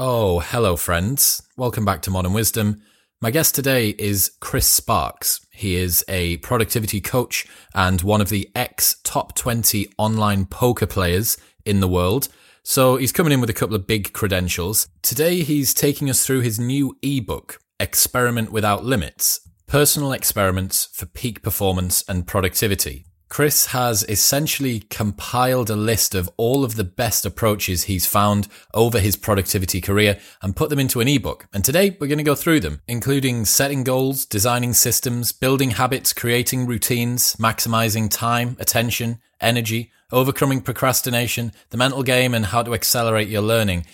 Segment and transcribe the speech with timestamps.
[0.00, 1.42] Oh, hello, friends.
[1.56, 2.82] Welcome back to Modern Wisdom.
[3.20, 5.44] My guest today is Chris Sparks.
[5.50, 11.36] He is a productivity coach and one of the ex top 20 online poker players
[11.64, 12.28] in the world.
[12.62, 14.86] So he's coming in with a couple of big credentials.
[15.02, 21.42] Today, he's taking us through his new ebook, Experiment Without Limits Personal Experiments for Peak
[21.42, 23.04] Performance and Productivity.
[23.28, 28.98] Chris has essentially compiled a list of all of the best approaches he's found over
[28.98, 31.46] his productivity career and put them into an ebook.
[31.52, 36.12] And today we're going to go through them, including setting goals, designing systems, building habits,
[36.12, 43.28] creating routines, maximizing time, attention, energy, overcoming procrastination, the mental game, and how to accelerate
[43.28, 43.84] your learning.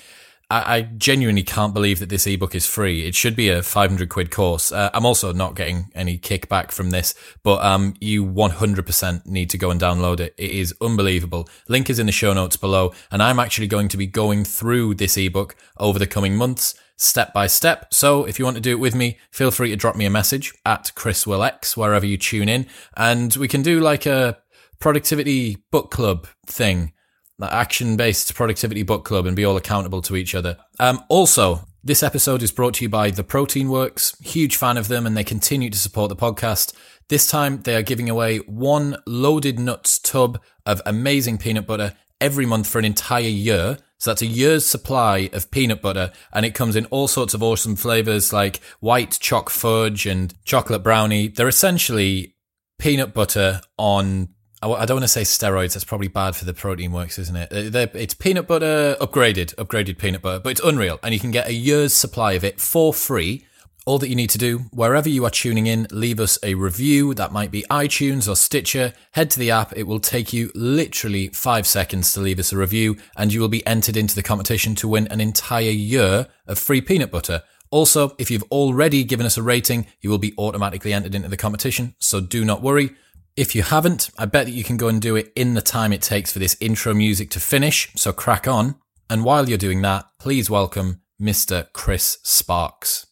[0.50, 3.06] I, I, genuinely can't believe that this ebook is free.
[3.06, 4.72] It should be a 500 quid course.
[4.72, 9.58] Uh, I'm also not getting any kickback from this, but um, you 100% need to
[9.58, 10.34] go and download it.
[10.36, 11.48] It is unbelievable.
[11.68, 14.94] Link is in the show notes below, and I'm actually going to be going through
[14.94, 16.74] this ebook over the coming months.
[16.96, 17.92] Step by step.
[17.92, 20.10] So if you want to do it with me, feel free to drop me a
[20.10, 24.38] message at Chris Will X wherever you tune in, and we can do like a
[24.78, 26.92] productivity book club thing
[27.50, 30.56] action based productivity book club and be all accountable to each other.
[30.78, 34.16] Um, also, this episode is brought to you by The Protein Works.
[34.22, 36.72] Huge fan of them and they continue to support the podcast.
[37.08, 42.46] This time they are giving away one loaded nuts tub of amazing peanut butter every
[42.46, 43.78] month for an entire year.
[43.98, 47.42] So that's a year's supply of peanut butter and it comes in all sorts of
[47.42, 51.28] awesome flavors like white choc fudge and chocolate brownie.
[51.28, 52.34] They're essentially
[52.78, 54.28] peanut butter on
[54.62, 55.74] I don't want to say steroids.
[55.74, 57.72] That's probably bad for the protein works, isn't it?
[57.72, 60.98] They're, it's peanut butter upgraded, upgraded peanut butter, but it's unreal.
[61.02, 63.46] And you can get a year's supply of it for free.
[63.86, 67.12] All that you need to do, wherever you are tuning in, leave us a review.
[67.12, 68.94] That might be iTunes or Stitcher.
[69.12, 69.76] Head to the app.
[69.76, 73.48] It will take you literally five seconds to leave us a review, and you will
[73.48, 77.42] be entered into the competition to win an entire year of free peanut butter.
[77.70, 81.36] Also, if you've already given us a rating, you will be automatically entered into the
[81.36, 81.94] competition.
[81.98, 82.96] So do not worry.
[83.36, 85.92] If you haven't, I bet that you can go and do it in the time
[85.92, 88.76] it takes for this intro music to finish, so crack on.
[89.10, 91.66] And while you're doing that, please welcome Mr.
[91.72, 93.06] Chris Sparks.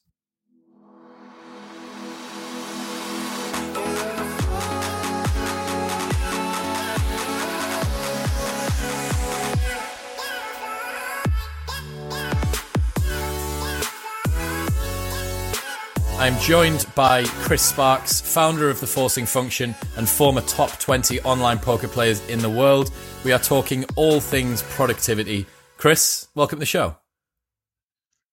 [16.22, 21.59] I'm joined by Chris Sparks, founder of the Forcing Function and former top 20 online
[21.59, 22.93] poker players in the world.
[23.25, 25.47] We are talking all things productivity.
[25.78, 26.94] Chris, welcome to the show.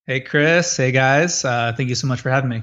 [0.05, 0.77] Hey, Chris.
[0.77, 1.43] Hey, guys.
[1.43, 2.61] Uh, thank you so much for having me.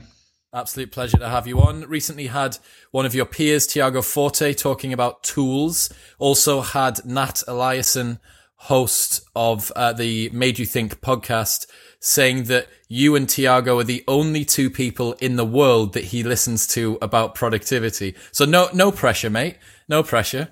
[0.54, 1.80] Absolute pleasure to have you on.
[1.88, 2.58] Recently had
[2.92, 5.92] one of your peers, Tiago Forte, talking about tools.
[6.20, 8.20] Also had Nat Eliason,
[8.54, 11.66] host of uh, the Made You Think podcast,
[12.06, 16.22] saying that you and Tiago are the only two people in the world that he
[16.22, 18.14] listens to about productivity.
[18.30, 19.58] So no, no pressure, mate.
[19.88, 20.48] No pressure.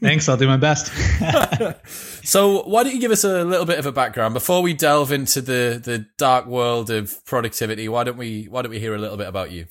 [0.00, 0.28] Thanks.
[0.28, 0.92] I'll do my best.
[2.24, 5.12] so why don't you give us a little bit of a background before we delve
[5.12, 7.88] into the, the dark world of productivity?
[7.88, 9.66] Why don't we, why don't we hear a little bit about you?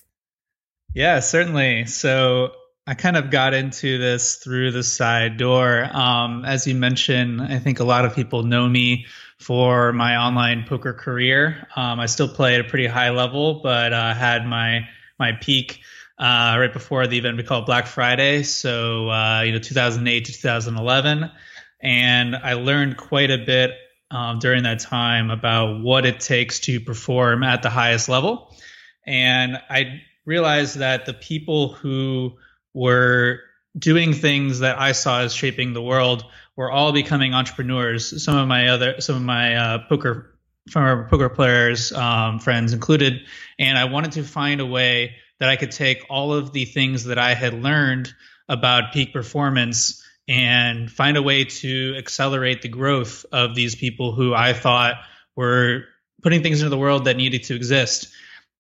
[0.93, 1.85] Yeah, certainly.
[1.85, 2.51] So
[2.85, 5.87] I kind of got into this through the side door.
[5.91, 9.05] Um, as you mentioned, I think a lot of people know me
[9.39, 11.67] for my online poker career.
[11.75, 15.79] Um, I still play at a pretty high level, but uh, had my my peak
[16.17, 18.43] uh, right before the event we call Black Friday.
[18.43, 21.31] So uh, you know, 2008 to 2011,
[21.81, 23.71] and I learned quite a bit
[24.11, 28.53] um, during that time about what it takes to perform at the highest level,
[29.05, 32.37] and I realized that the people who
[32.73, 33.39] were
[33.77, 36.25] doing things that I saw as shaping the world
[36.59, 38.21] were all becoming entrepreneurs.
[38.21, 40.37] Some of my other, some of my uh, poker,
[40.69, 43.21] former poker players, um, friends included,
[43.57, 47.05] and I wanted to find a way that I could take all of the things
[47.05, 48.13] that I had learned
[48.49, 54.33] about peak performance and find a way to accelerate the growth of these people who
[54.33, 54.95] I thought
[55.37, 55.85] were
[56.21, 58.09] putting things into the world that needed to exist.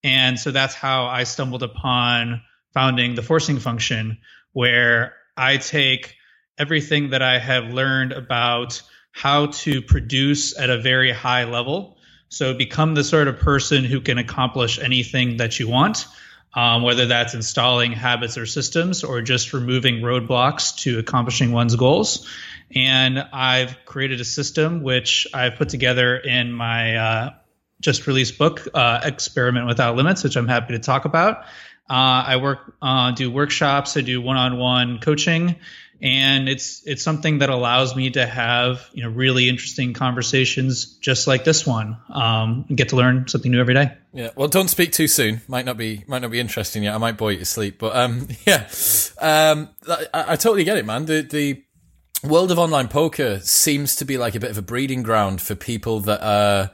[0.05, 2.43] And so that's how I stumbled upon
[2.73, 4.19] founding the forcing function,
[4.53, 6.15] where I take
[6.59, 11.97] everything that I have learned about how to produce at a very high level.
[12.27, 16.05] So become the sort of person who can accomplish anything that you want,
[16.53, 22.29] um, whether that's installing habits or systems or just removing roadblocks to accomplishing one's goals.
[22.75, 27.29] And I've created a system which I've put together in my uh,
[27.81, 31.45] just released book, uh, Experiment Without Limits, which I'm happy to talk about.
[31.89, 35.55] Uh, I work, uh, do workshops, I do one-on-one coaching,
[36.01, 41.27] and it's it's something that allows me to have you know really interesting conversations just
[41.27, 43.91] like this one um, and get to learn something new every day.
[44.13, 44.29] Yeah.
[44.35, 45.41] Well don't speak too soon.
[45.47, 46.95] Might not be might not be interesting yet.
[46.95, 48.67] I might bore you to sleep but um yeah.
[49.19, 51.05] Um I, I totally get it man.
[51.05, 51.63] The the
[52.23, 55.55] world of online poker seems to be like a bit of a breeding ground for
[55.55, 56.71] people that are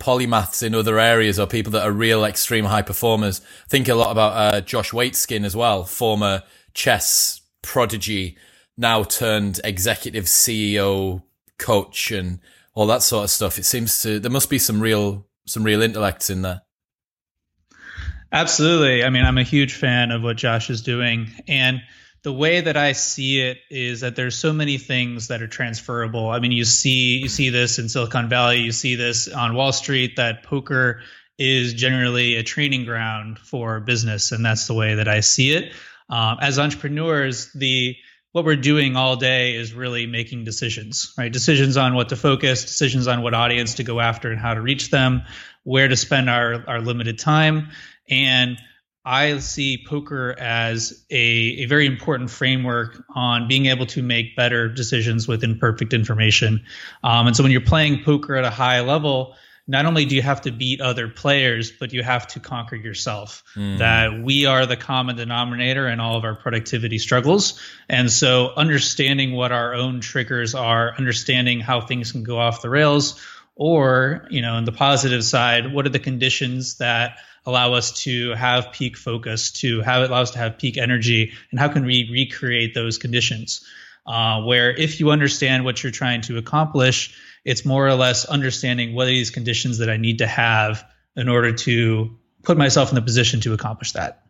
[0.00, 3.40] polymaths in other areas or people that are real extreme high performers.
[3.68, 6.42] Think a lot about uh, josh waitzkin as well former
[6.74, 8.36] chess prodigy
[8.76, 11.22] now turned executive CEO
[11.58, 12.40] coach and
[12.74, 13.58] all that sort of stuff.
[13.58, 16.62] It seems to there must be some real some real intellects in there.
[18.32, 19.04] Absolutely.
[19.04, 21.82] I mean, I'm a huge fan of what Josh is doing and
[22.24, 26.30] the way that I see it is that there's so many things that are transferable.
[26.30, 29.72] I mean, you see you see this in Silicon Valley, you see this on Wall
[29.72, 31.02] Street that poker
[31.38, 35.72] is generally a training ground for business and that's the way that I see it
[36.08, 37.96] um, as entrepreneurs, the
[38.32, 41.32] what we're doing all day is really making decisions, right?
[41.32, 44.60] Decisions on what to focus, decisions on what audience to go after and how to
[44.60, 45.22] reach them,
[45.62, 47.68] where to spend our, our limited time.
[48.10, 48.58] And
[49.04, 54.68] I see poker as a, a very important framework on being able to make better
[54.68, 56.64] decisions with imperfect information.
[57.04, 60.22] Um, and so when you're playing poker at a high level, not only do you
[60.22, 63.42] have to beat other players, but you have to conquer yourself.
[63.56, 63.78] Mm.
[63.78, 67.58] That we are the common denominator in all of our productivity struggles.
[67.88, 72.70] And so understanding what our own triggers are, understanding how things can go off the
[72.70, 73.20] rails,
[73.56, 78.30] or, you know, on the positive side, what are the conditions that allow us to
[78.30, 81.84] have peak focus, to have it allow us to have peak energy, and how can
[81.84, 83.64] we recreate those conditions?
[84.06, 88.94] Uh, where if you understand what you're trying to accomplish, it's more or less understanding
[88.94, 90.84] what are these conditions that I need to have
[91.16, 94.22] in order to put myself in the position to accomplish that.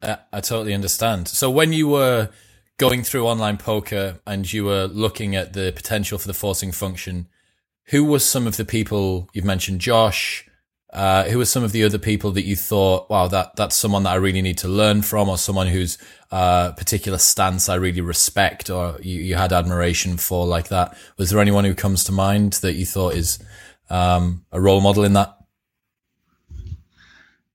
[0.00, 1.28] Uh, I totally understand.
[1.28, 2.30] So when you were
[2.78, 7.28] going through online poker and you were looking at the potential for the forcing function,
[7.86, 9.80] who were some of the people you've mentioned?
[9.80, 10.48] Josh,
[10.92, 14.02] uh, who were some of the other people that you thought, wow, that that's someone
[14.02, 15.96] that I really need to learn from, or someone whose
[16.30, 20.96] uh, particular stance I really respect, or you, you, had admiration for, like that?
[21.16, 23.38] Was there anyone who comes to mind that you thought is
[23.88, 25.38] um, a role model in that?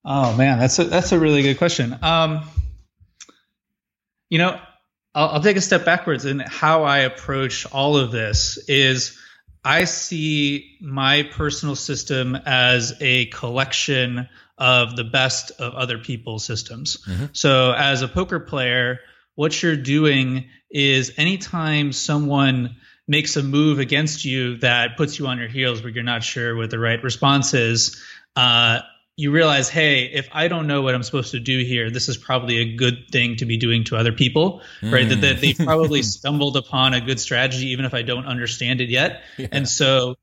[0.03, 1.95] Oh man, that's a that's a really good question.
[2.01, 2.49] Um,
[4.29, 4.59] you know,
[5.13, 8.57] I'll, I'll take a step backwards in how I approach all of this.
[8.67, 9.19] Is
[9.63, 16.98] I see my personal system as a collection of the best of other people's systems.
[17.06, 17.25] Mm-hmm.
[17.33, 19.00] So, as a poker player,
[19.36, 22.77] what you're doing is anytime someone
[23.07, 26.56] makes a move against you that puts you on your heels where you're not sure
[26.56, 28.04] what the right response is,
[28.36, 28.80] uh,
[29.17, 32.17] you realize, hey, if I don't know what I'm supposed to do here, this is
[32.17, 34.93] probably a good thing to be doing to other people, mm.
[34.93, 35.09] right?
[35.09, 38.89] That, that they probably stumbled upon a good strategy, even if I don't understand it
[38.89, 39.23] yet.
[39.37, 39.47] Yeah.
[39.51, 40.17] And so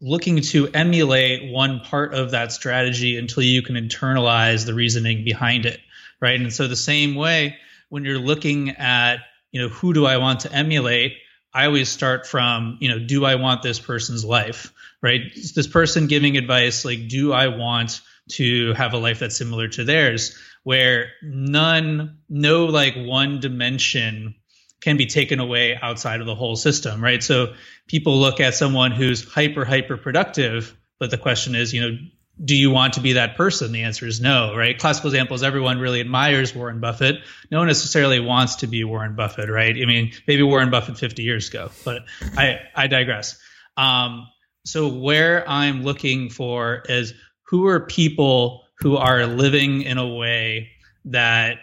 [0.00, 5.66] looking to emulate one part of that strategy until you can internalize the reasoning behind
[5.66, 5.80] it,
[6.20, 6.40] right?
[6.40, 7.56] And so the same way,
[7.88, 9.16] when you're looking at,
[9.50, 11.14] you know, who do I want to emulate?
[11.52, 14.72] I always start from, you know, do I want this person's life,
[15.02, 15.22] right?
[15.34, 19.84] This person giving advice, like, do I want to have a life that's similar to
[19.84, 24.34] theirs where none no like one dimension
[24.80, 27.22] can be taken away outside of the whole system right?
[27.22, 27.54] So
[27.86, 31.98] people look at someone who's hyper hyper productive but the question is you know
[32.44, 33.72] do you want to be that person?
[33.72, 34.76] The answer is no right?
[34.76, 37.16] Classical examples everyone really admires warren buffett.
[37.50, 39.74] No one necessarily wants to be warren buffett right?
[39.74, 42.02] I mean maybe warren buffett 50 years ago but
[42.36, 43.38] i i digress.
[43.76, 44.26] Um,
[44.64, 47.14] so where i'm looking for is
[47.46, 50.70] who are people who are living in a way
[51.06, 51.58] that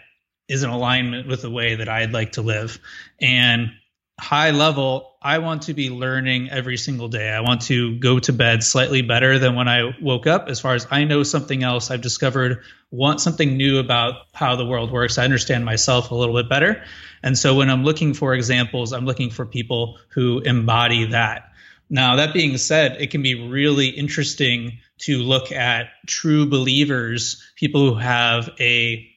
[0.48, 2.78] is in alignment with the way that I'd like to live.
[3.20, 3.70] And
[4.18, 7.30] high level, I want to be learning every single day.
[7.30, 10.48] I want to go to bed slightly better than when I woke up.
[10.48, 14.66] As far as I know something else, I've discovered want something new about how the
[14.66, 15.18] world works.
[15.18, 16.84] I understand myself a little bit better.
[17.22, 21.50] And so when I'm looking for examples, I'm looking for people who embody that.
[21.90, 27.88] Now, that being said, it can be really interesting to look at true believers, people
[27.88, 29.08] who have a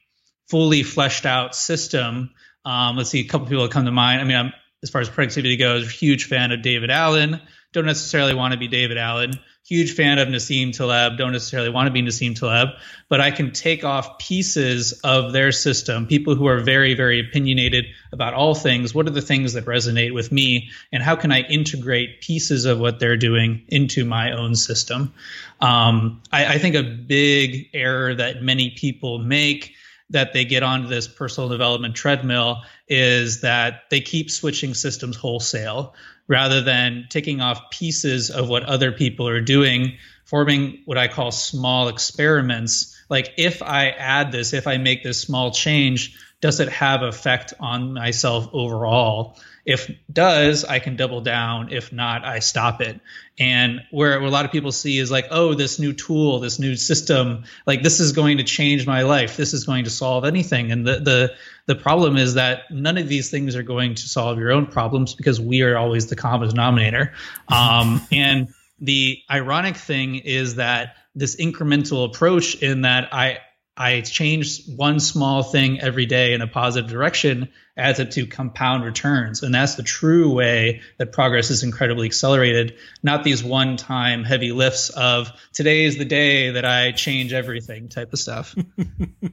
[0.49, 2.31] fully fleshed out system.
[2.65, 4.21] Um, let's see, a couple people that come to mind.
[4.21, 7.41] I mean, I'm, as far as productivity goes, huge fan of David Allen.
[7.73, 9.33] Don't necessarily want to be David Allen
[9.67, 12.69] huge fan of Nassim Taleb, don't necessarily want to be Nassim Taleb,
[13.09, 17.85] but I can take off pieces of their system, people who are very, very opinionated
[18.13, 18.95] about all things.
[18.95, 20.69] What are the things that resonate with me?
[20.93, 25.13] And how can I integrate pieces of what they're doing into my own system?
[25.59, 29.73] Um, I, I think a big error that many people make
[30.11, 35.93] that they get onto this personal development treadmill is that they keep switching systems wholesale
[36.27, 41.31] rather than taking off pieces of what other people are doing, forming what I call
[41.31, 42.99] small experiments.
[43.09, 47.53] Like if I add this, if I make this small change, does it have effect
[47.59, 49.37] on myself overall?
[49.67, 51.73] If does, I can double down.
[51.73, 53.01] If not, I stop it.
[53.37, 56.57] And where, where a lot of people see is like, oh, this new tool, this
[56.57, 59.35] new system, like this is going to change my life.
[59.35, 60.71] This is going to solve anything.
[60.71, 61.33] And the the
[61.65, 65.13] the problem is that none of these things are going to solve your own problems
[65.13, 67.13] because we are always the common denominator.
[67.49, 68.47] Um, and
[68.79, 73.39] the ironic thing is that this incremental approach in that I
[73.77, 78.83] I change one small thing every day in a positive direction adds up to compound
[78.83, 79.43] returns.
[79.43, 84.51] And that's the true way that progress is incredibly accelerated, not these one time heavy
[84.51, 88.55] lifts of today is the day that I change everything type of stuff.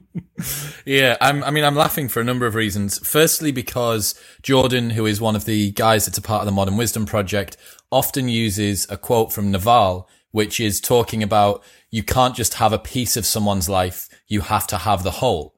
[0.85, 2.99] yeah, I'm, I mean, I'm laughing for a number of reasons.
[2.99, 6.77] Firstly, because Jordan, who is one of the guys that's a part of the Modern
[6.77, 7.57] Wisdom Project,
[7.91, 11.63] often uses a quote from Naval, which is talking about
[11.95, 15.55] you can't just have a piece of someone's life you have to have the whole.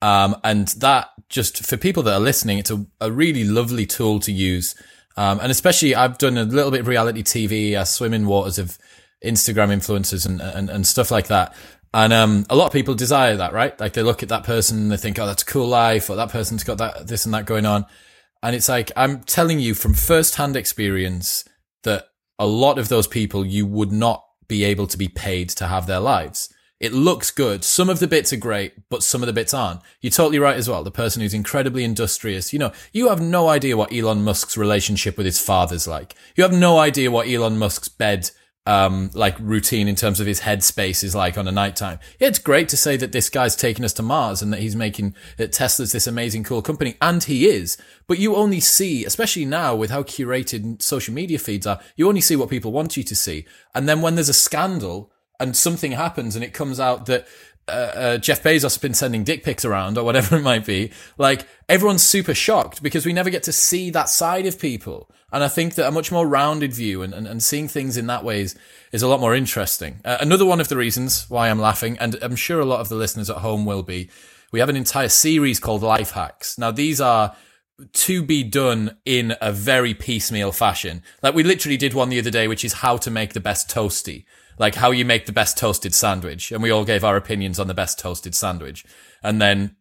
[0.00, 4.20] Um, and that just for people that are listening, it's a, a really lovely tool
[4.20, 4.76] to use.
[5.16, 7.76] Um, and especially I've done a little bit of reality TV.
[7.76, 8.78] I swim in waters of
[9.24, 11.52] Instagram influencers and, and, and stuff like that.
[11.92, 13.78] And, um, a lot of people desire that, right?
[13.80, 16.14] Like they look at that person and they think, Oh, that's a cool life or
[16.14, 17.86] that person's got that, this and that going on.
[18.40, 21.44] And it's like, I'm telling you from firsthand experience
[21.82, 22.06] that
[22.38, 24.22] a lot of those people you would not
[24.52, 26.52] be able to be paid to have their lives.
[26.78, 27.64] It looks good.
[27.64, 29.80] Some of the bits are great, but some of the bits aren't.
[30.00, 30.82] You're totally right as well.
[30.82, 35.16] The person who's incredibly industrious, you know, you have no idea what Elon Musk's relationship
[35.16, 36.14] with his father's like.
[36.36, 38.30] You have no idea what Elon Musk's bed,
[38.64, 41.98] um, like routine in terms of his headspace is like on a nighttime.
[42.20, 44.76] Yeah, it's great to say that this guy's taking us to Mars and that he's
[44.76, 46.96] making that Tesla's this amazing, cool company.
[47.00, 47.76] And he is.
[48.06, 52.20] But you only see, especially now with how curated social media feeds are, you only
[52.20, 53.46] see what people want you to see.
[53.74, 57.26] And then when there's a scandal, and something happens and it comes out that
[57.68, 60.90] uh, uh, Jeff Bezos has been sending dick pics around or whatever it might be,
[61.18, 65.10] like everyone's super shocked because we never get to see that side of people.
[65.32, 68.06] And I think that a much more rounded view and, and, and seeing things in
[68.08, 68.54] that way is,
[68.92, 70.00] is a lot more interesting.
[70.04, 72.88] Uh, another one of the reasons why I'm laughing, and I'm sure a lot of
[72.88, 74.10] the listeners at home will be,
[74.50, 76.58] we have an entire series called Life Hacks.
[76.58, 77.34] Now, these are
[77.92, 81.02] to be done in a very piecemeal fashion.
[81.22, 83.70] Like we literally did one the other day, which is how to make the best
[83.70, 84.24] toasty
[84.58, 86.52] like how you make the best toasted sandwich.
[86.52, 88.84] And we all gave our opinions on the best toasted sandwich.
[89.22, 89.76] And then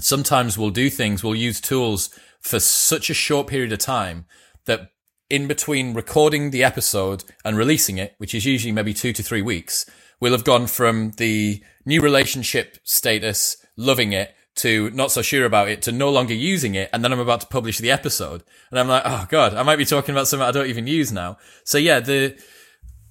[0.00, 2.10] sometimes we'll do things, we'll use tools
[2.40, 4.26] for such a short period of time
[4.66, 4.90] that
[5.30, 9.42] in between recording the episode and releasing it, which is usually maybe two to three
[9.42, 9.84] weeks,
[10.20, 15.68] we'll have gone from the new relationship status, loving it, to not so sure about
[15.68, 16.90] it, to no longer using it.
[16.92, 18.42] And then I'm about to publish the episode.
[18.70, 21.12] And I'm like, oh God, I might be talking about something I don't even use
[21.12, 21.38] now.
[21.64, 22.36] So yeah, the,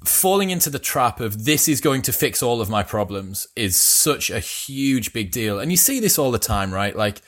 [0.08, 3.76] falling into the trap of this is going to fix all of my problems is
[3.78, 5.60] such a huge big deal.
[5.60, 6.96] And you see this all the time, right?
[6.96, 7.22] Like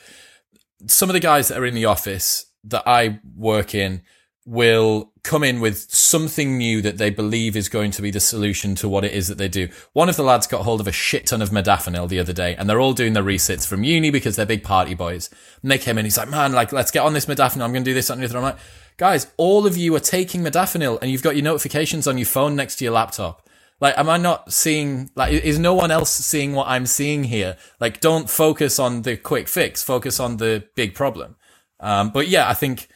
[0.86, 4.02] some of the guys that are in the office that I work in
[4.46, 8.74] will come in with something new that they believe is going to be the solution
[8.74, 9.68] to what it is that they do.
[9.92, 12.56] One of the lads got hold of a shit ton of modafinil the other day
[12.56, 15.28] and they're all doing their resits from uni because they're big party boys.
[15.62, 17.62] And they came in, he's like, man, like, let's get on this modafinil.
[17.62, 18.38] I'm going to do this, and the other.
[18.38, 18.58] I'm like,
[19.00, 22.54] guys, all of you are taking modafinil and you've got your notifications on your phone
[22.54, 23.48] next to your laptop.
[23.80, 27.56] Like, am I not seeing, like, is no one else seeing what I'm seeing here?
[27.80, 31.36] Like, don't focus on the quick fix, focus on the big problem.
[31.80, 32.88] Um, but yeah, I think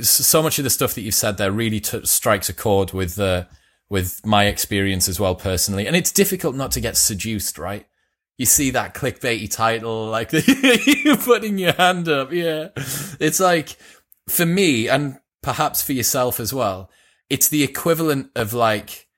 [0.00, 3.18] so much of the stuff that you've said there really t- strikes a chord with,
[3.18, 3.46] uh,
[3.90, 5.88] with my experience as well personally.
[5.88, 7.84] And it's difficult not to get seduced, right?
[8.38, 10.30] You see that clickbaity title, like
[11.04, 12.32] you're putting your hand up.
[12.32, 12.68] Yeah.
[13.18, 13.76] It's like,
[14.28, 16.90] for me, and perhaps for yourself as well,
[17.30, 19.08] it's the equivalent of like,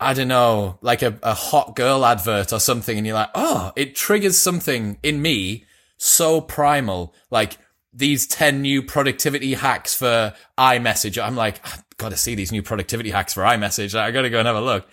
[0.00, 2.96] I don't know, like a, a hot girl advert or something.
[2.96, 5.64] And you're like, oh, it triggers something in me
[5.96, 7.14] so primal.
[7.30, 7.58] Like
[7.92, 11.22] these 10 new productivity hacks for iMessage.
[11.22, 13.98] I'm like, I've got to see these new productivity hacks for iMessage.
[13.98, 14.88] I got to go and have a look.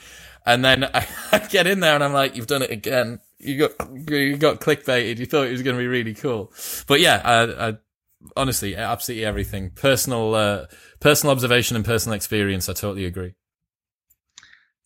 [0.46, 3.20] And then I, I, get in there and I'm like, you've done it again.
[3.38, 3.72] You got,
[4.10, 5.18] you got clickbaited.
[5.18, 6.53] You thought it was going to be really cool.
[6.88, 7.77] But yeah, I, I
[8.35, 9.71] honestly, absolutely everything.
[9.71, 10.65] Personal, uh,
[10.99, 12.69] personal observation and personal experience.
[12.69, 13.33] I totally agree.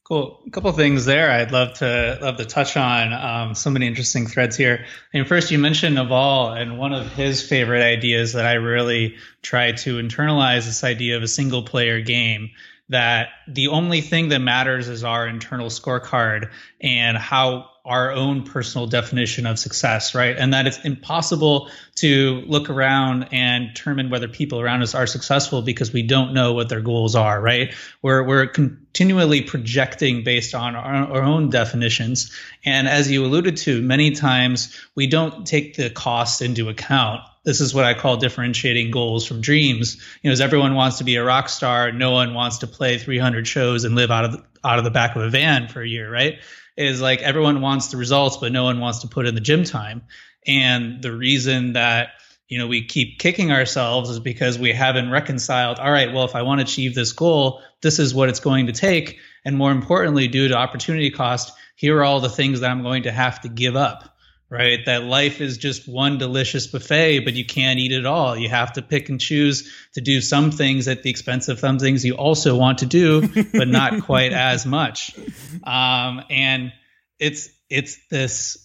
[0.06, 0.40] Cool.
[0.46, 1.32] A couple things there.
[1.32, 4.86] I'd love to love to touch on um, so many interesting threads here.
[5.16, 9.72] And first, you mentioned Naval, and one of his favorite ideas that I really try
[9.72, 12.52] to internalize this idea of a single player game.
[12.90, 18.88] That the only thing that matters is our internal scorecard and how our own personal
[18.88, 20.36] definition of success, right?
[20.38, 25.62] And that it's impossible to look around and determine whether people around us are successful
[25.62, 27.76] because we don't know what their goals are, right?
[28.02, 32.36] We're, we're continually projecting based on our, our own definitions.
[32.66, 37.62] And as you alluded to, many times we don't take the cost into account this
[37.62, 39.96] is what I call differentiating goals from dreams.
[40.22, 42.98] You know, as everyone wants to be a rock star, no one wants to play
[42.98, 45.82] 300 shows and live out of the, out of the back of a van for
[45.82, 46.40] a year, right?
[46.78, 49.64] is like everyone wants the results, but no one wants to put in the gym
[49.64, 50.04] time.
[50.46, 52.10] And the reason that
[52.48, 56.36] you know we keep kicking ourselves is because we haven't reconciled all right well if
[56.36, 59.72] i want to achieve this goal this is what it's going to take and more
[59.72, 63.42] importantly due to opportunity cost here are all the things that i'm going to have
[63.42, 64.15] to give up
[64.50, 64.80] right?
[64.86, 68.38] That life is just one delicious buffet, but you can't eat it all.
[68.38, 71.80] You have to pick and choose to do some things at the expense of some
[71.80, 75.18] things you also want to do, but not quite as much.
[75.64, 76.72] Um, and
[77.20, 78.58] it's it's this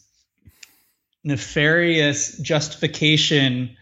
[1.24, 3.76] nefarious justification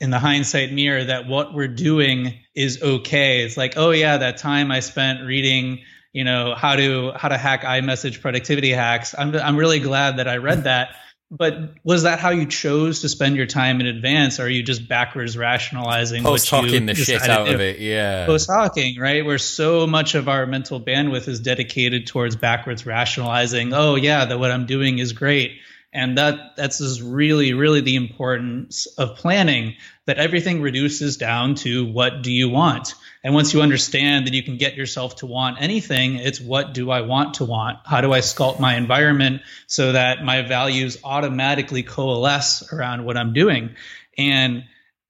[0.00, 3.44] in the hindsight mirror that what we're doing is okay.
[3.44, 5.80] It's like, oh yeah, that time I spent reading
[6.12, 9.14] you know how to how to hack iMessage productivity hacks.
[9.18, 10.94] I'm I'm really glad that I read that
[11.36, 14.38] but was that how you chose to spend your time in advance?
[14.38, 16.22] Or are you just backwards rationalizing?
[16.22, 18.24] Post hocking the shit out of it, yeah.
[18.26, 19.24] Post hocking, right?
[19.24, 23.72] Where so much of our mental bandwidth is dedicated towards backwards rationalizing.
[23.74, 25.58] Oh yeah, that what I'm doing is great,
[25.94, 29.76] and that that's just really, really the importance of planning.
[30.06, 34.42] That everything reduces down to what do you want and once you understand that you
[34.42, 37.78] can get yourself to want anything, it's what do I want to want?
[37.86, 43.32] How do I sculpt my environment so that my values automatically coalesce around what I'm
[43.32, 43.76] doing?
[44.18, 44.64] And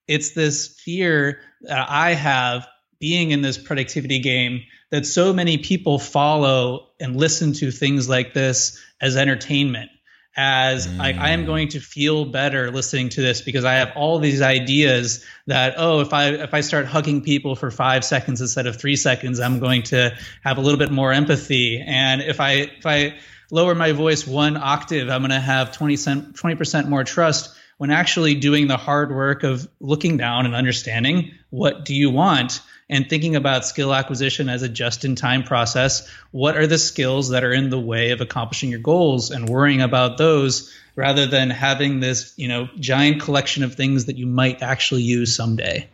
[0.07, 2.69] it's this fear that I have
[3.01, 4.63] being in this productivity game
[4.93, 9.91] that so many people follow and listen to things like this as entertainment
[10.37, 11.01] as mm.
[11.01, 14.43] I, I, am going to feel better listening to this because I have all these
[14.43, 18.81] ideas that oh if I if I start hugging people for five seconds instead of
[18.81, 22.87] three seconds I'm going to have a little bit more empathy and if I if
[22.87, 23.15] I
[23.51, 27.91] lower my voice one octave I'm going to have 20 20 percent more trust when
[27.91, 33.09] actually doing the hard work of looking down and understanding what do you want and
[33.09, 36.09] thinking about skill acquisition as a just in time process.
[36.31, 39.81] What are the skills that are in the way of accomplishing your goals and worrying
[39.81, 44.63] about those rather than having this, you know, giant collection of things that you might
[44.63, 45.89] actually use someday.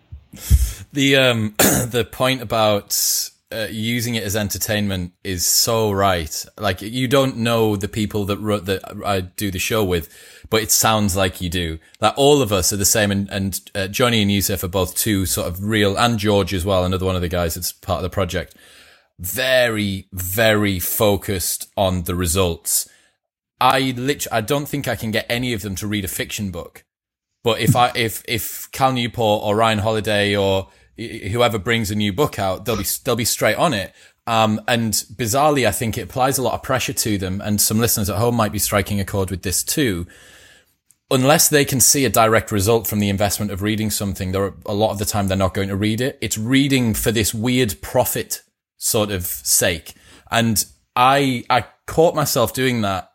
[0.92, 2.92] The um the point about
[3.53, 6.45] uh, using it as entertainment is so right.
[6.59, 10.09] Like you don't know the people that that I do the show with,
[10.51, 11.79] but it sounds like you do.
[12.01, 14.95] Like all of us are the same, and, and uh, Johnny and Yusuf are both
[14.95, 17.99] two sort of real, and George as well, another one of the guys that's part
[17.99, 18.55] of the project.
[19.19, 22.89] Very, very focused on the results.
[23.61, 26.51] I literally, I don't think I can get any of them to read a fiction
[26.51, 26.85] book.
[27.43, 32.12] But if I, if, if Cal Newport or Ryan Holiday or whoever brings a new
[32.12, 33.94] book out, they'll be they'll be straight on it.
[34.26, 37.40] Um, and bizarrely, I think it applies a lot of pressure to them.
[37.40, 40.07] And some listeners at home might be striking a chord with this too.
[41.11, 44.55] Unless they can see a direct result from the investment of reading something, there are,
[44.66, 46.16] a lot of the time they're not going to read it.
[46.20, 48.42] It's reading for this weird profit
[48.76, 49.94] sort of sake.
[50.31, 53.11] And I I caught myself doing that,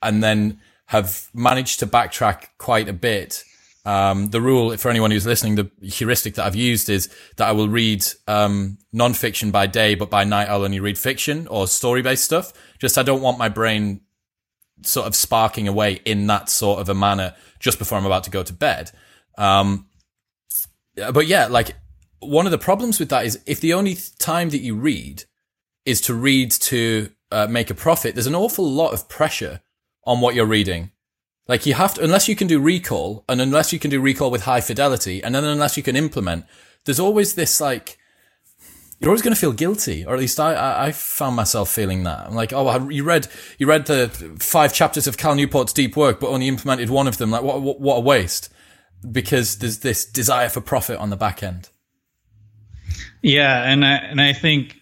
[0.00, 3.44] and then have managed to backtrack quite a bit
[3.86, 7.52] um, the rule for anyone who's listening, the heuristic that I've used is that I
[7.52, 12.02] will read um, nonfiction by day, but by night I'll only read fiction or story
[12.02, 12.52] based stuff.
[12.80, 14.00] Just I don't want my brain
[14.82, 18.30] sort of sparking away in that sort of a manner just before I'm about to
[18.30, 18.90] go to bed.
[19.38, 19.86] Um,
[20.96, 21.76] but yeah, like
[22.18, 25.22] one of the problems with that is if the only time that you read
[25.84, 29.60] is to read to uh, make a profit, there's an awful lot of pressure
[30.04, 30.90] on what you're reading.
[31.48, 34.30] Like you have to, unless you can do recall and unless you can do recall
[34.30, 36.44] with high fidelity and then unless you can implement,
[36.84, 37.98] there's always this like,
[38.98, 42.26] you're always going to feel guilty, or at least I, I, found myself feeling that.
[42.26, 43.28] I'm like, oh, you read,
[43.58, 47.18] you read the five chapters of Cal Newport's deep work, but only implemented one of
[47.18, 47.30] them.
[47.30, 48.48] Like, what, what, what a waste.
[49.12, 51.68] Because there's this desire for profit on the back end.
[53.20, 53.70] Yeah.
[53.70, 54.76] And I, and I think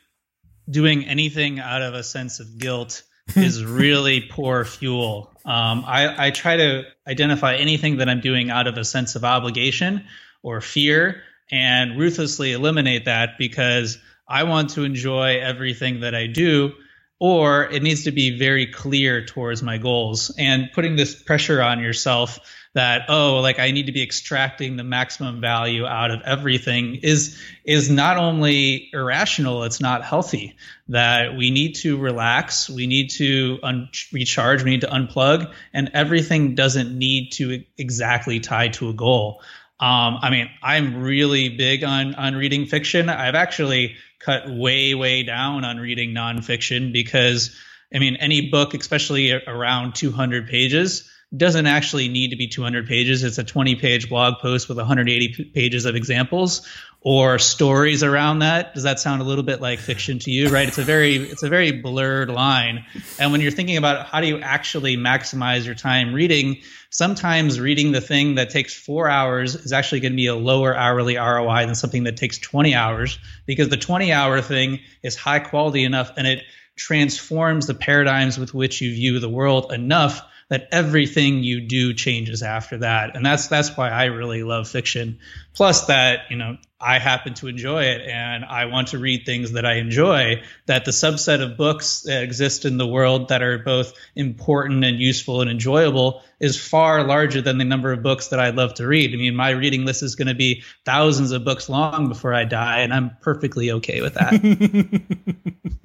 [0.70, 3.02] doing anything out of a sense of guilt
[3.36, 5.30] is really poor fuel.
[5.44, 9.24] Um, I, I try to identify anything that I'm doing out of a sense of
[9.24, 10.04] obligation
[10.42, 16.72] or fear and ruthlessly eliminate that because I want to enjoy everything that I do.
[17.20, 21.80] or it needs to be very clear towards my goals and putting this pressure on
[21.80, 22.38] yourself
[22.74, 27.40] that oh like i need to be extracting the maximum value out of everything is
[27.64, 30.54] is not only irrational it's not healthy
[30.88, 35.90] that we need to relax we need to un- recharge we need to unplug and
[35.94, 39.40] everything doesn't need to exactly tie to a goal
[39.80, 43.08] um, I mean, I'm really big on on reading fiction.
[43.08, 47.54] I've actually cut way way down on reading nonfiction because
[47.92, 53.24] I mean, any book, especially around 200 pages, doesn't actually need to be 200 pages.
[53.24, 56.66] It's a 20 page blog post with 180 pages of examples
[57.00, 58.74] or stories around that.
[58.74, 60.48] Does that sound a little bit like fiction to you?
[60.48, 60.66] Right?
[60.66, 62.84] It's a very it's a very blurred line.
[63.18, 66.60] And when you're thinking about how do you actually maximize your time reading,
[66.90, 70.74] sometimes reading the thing that takes four hours is actually going to be a lower
[70.74, 75.40] hourly ROI than something that takes 20 hours because the 20 hour thing is high
[75.40, 76.42] quality enough and it
[76.76, 82.42] transforms the paradigms with which you view the world enough that everything you do changes
[82.42, 83.16] after that.
[83.16, 85.18] And that's that's why i really love fiction.
[85.54, 89.52] Plus that you know i happen to enjoy it and i want to read things
[89.52, 93.58] that i enjoy that the subset of books that exist in the world that are
[93.58, 98.40] both important and useful and enjoyable is far larger than the number of books that
[98.40, 99.14] i love to read.
[99.14, 102.44] I mean my reading list is going to be thousands of books long before i
[102.44, 104.34] die and i'm perfectly okay with that.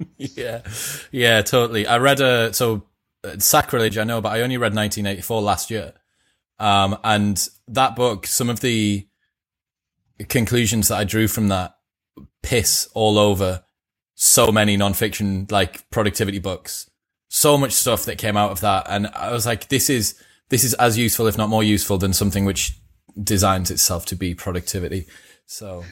[0.36, 0.60] Yeah.
[1.10, 1.86] Yeah totally.
[1.86, 2.82] I read a so
[3.38, 5.94] sacrilege, I know, but I only read 1984 last year.
[6.58, 9.06] Um, and that book, some of the
[10.28, 11.76] conclusions that I drew from that
[12.42, 13.64] piss all over
[14.14, 16.90] so many nonfiction, like productivity books.
[17.28, 18.86] So much stuff that came out of that.
[18.88, 22.12] And I was like, this is, this is as useful, if not more useful than
[22.12, 22.78] something which
[23.22, 25.06] designs itself to be productivity.
[25.46, 25.84] So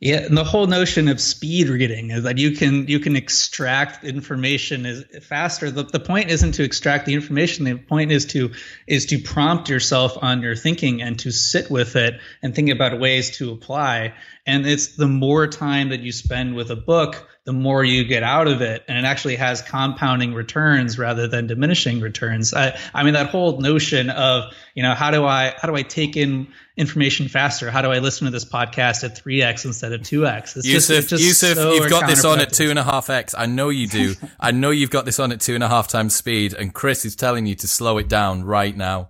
[0.00, 4.04] yeah, and the whole notion of speed reading is that you can you can extract
[4.04, 5.72] information is faster.
[5.72, 7.64] The, the point isn't to extract the information.
[7.64, 8.52] The point is to
[8.86, 13.00] is to prompt yourself on your thinking and to sit with it and think about
[13.00, 14.14] ways to apply.
[14.46, 18.22] And it's the more time that you spend with a book, the more you get
[18.22, 22.52] out of it and it actually has compounding returns rather than diminishing returns.
[22.52, 25.80] I, I mean that whole notion of you know how do i how do i
[25.80, 27.70] take in information faster?
[27.70, 31.08] How do i listen to this podcast at 3x instead of 2x it's yusuf, just,
[31.08, 33.34] just yusuf so you've got this on at two and a half x.
[33.34, 34.14] I know you do.
[34.38, 37.06] I know you've got this on at two and a half times speed and chris
[37.06, 39.08] is telling you to slow it down right now.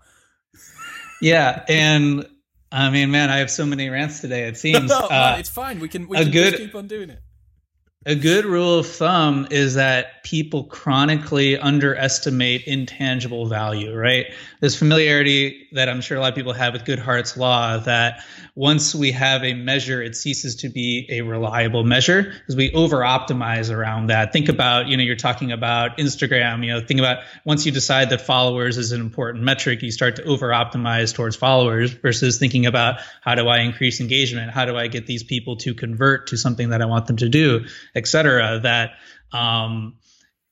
[1.20, 2.24] Yeah and
[2.70, 4.46] I mean, man, I have so many rants today.
[4.46, 4.90] It seems.
[4.90, 5.81] No, uh, it's fine.
[5.81, 7.20] We can we can good, keep on doing it
[8.09, 14.33] a good rule of thumb is that people chronically underestimate intangible value, right?
[14.61, 18.94] This familiarity that I'm sure a lot of people have with Goodhart's law that once
[18.94, 23.71] we have a measure, it ceases to be a reliable measure because we over optimize
[23.71, 24.33] around that.
[24.33, 28.09] Think about, you know, you're talking about Instagram, you know, think about once you decide
[28.09, 32.64] that followers is an important metric, you start to over optimize towards followers versus thinking
[32.64, 34.51] about how do I increase engagement?
[34.51, 37.29] How do I get these people to convert to something that I want them to
[37.29, 37.66] do,
[37.98, 38.61] et cetera?
[38.62, 38.92] That,
[39.32, 39.98] um,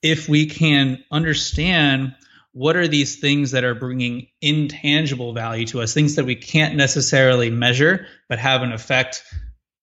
[0.02, 2.14] if we can understand
[2.52, 6.74] what are these things that are bringing intangible value to us, things that we can't
[6.74, 9.22] necessarily measure, but have an effect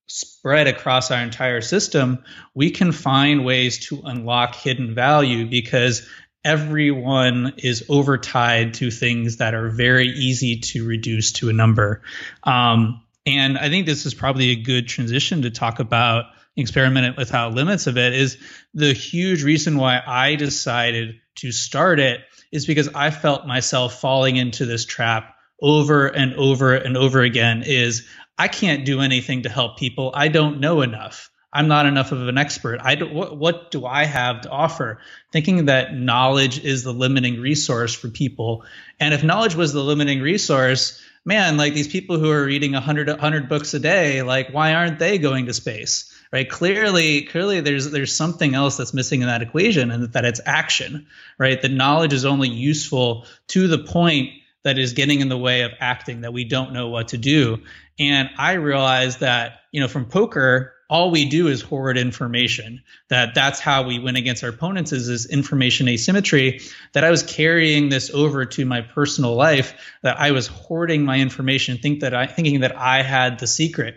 [0.08, 2.24] spread across our entire system,
[2.54, 6.08] we can find ways to unlock hidden value because
[6.44, 12.02] everyone is overtied to things that are very easy to reduce to a number.
[12.44, 17.54] Um, and I think this is probably a good transition to talk about experiment without
[17.54, 18.38] limits of it is
[18.74, 24.36] the huge reason why I decided to start it is because I felt myself falling
[24.36, 29.50] into this trap over and over and over again is I can't do anything to
[29.50, 30.12] help people.
[30.14, 31.32] I don't know enough.
[31.52, 32.80] I'm not enough of an expert.
[32.82, 35.00] I do, what, what do I have to offer?
[35.32, 38.66] Thinking that knowledge is the limiting resource for people.
[39.00, 43.08] And if knowledge was the limiting resource, man, like these people who are reading 100,
[43.08, 46.13] 100 books a day, like why aren't they going to space?
[46.34, 46.50] Right?
[46.50, 51.08] Clearly clearly there's there's something else that's missing in that equation and that it's action
[51.38, 51.62] right?
[51.62, 54.32] That knowledge is only useful to the point
[54.64, 57.62] that is getting in the way of acting that we don't know what to do.
[58.00, 63.34] And i realized that you know from poker all we do is hoard information that
[63.34, 66.60] that's how we win against our opponents is this information asymmetry
[66.94, 71.20] that i was carrying this over to my personal life that i was hoarding my
[71.20, 73.96] information think that i thinking that i had the secret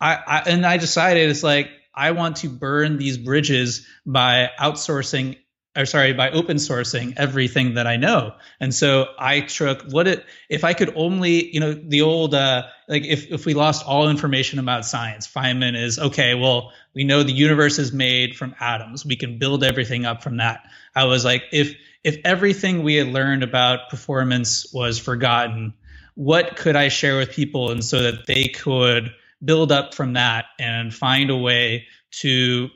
[0.00, 5.36] I, I and I decided it's like I want to burn these bridges by outsourcing
[5.76, 8.34] or sorry, by open sourcing everything that I know.
[8.58, 12.62] And so I took what it, if I could only, you know, the old, uh,
[12.88, 17.22] like if, if we lost all information about science, Feynman is, okay, well, we know
[17.22, 19.04] the universe is made from atoms.
[19.04, 20.60] We can build everything up from that.
[20.94, 25.74] I was like, if, if everything we had learned about performance was forgotten,
[26.14, 29.12] what could I share with people and so that they could
[29.44, 31.86] build up from that and find a way
[32.20, 32.68] to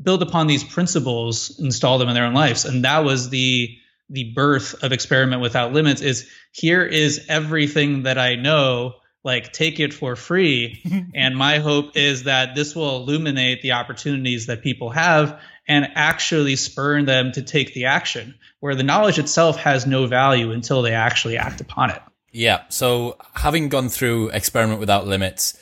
[0.00, 2.64] build upon these principles, install them in their own lives.
[2.64, 3.76] And that was the
[4.10, 9.80] the birth of experiment without limits is here is everything that I know, like take
[9.80, 10.82] it for free.
[11.14, 16.56] and my hope is that this will illuminate the opportunities that people have and actually
[16.56, 20.92] spur them to take the action where the knowledge itself has no value until they
[20.92, 22.00] actually act upon it.
[22.32, 22.62] Yeah.
[22.68, 25.58] So having gone through experiment without limits,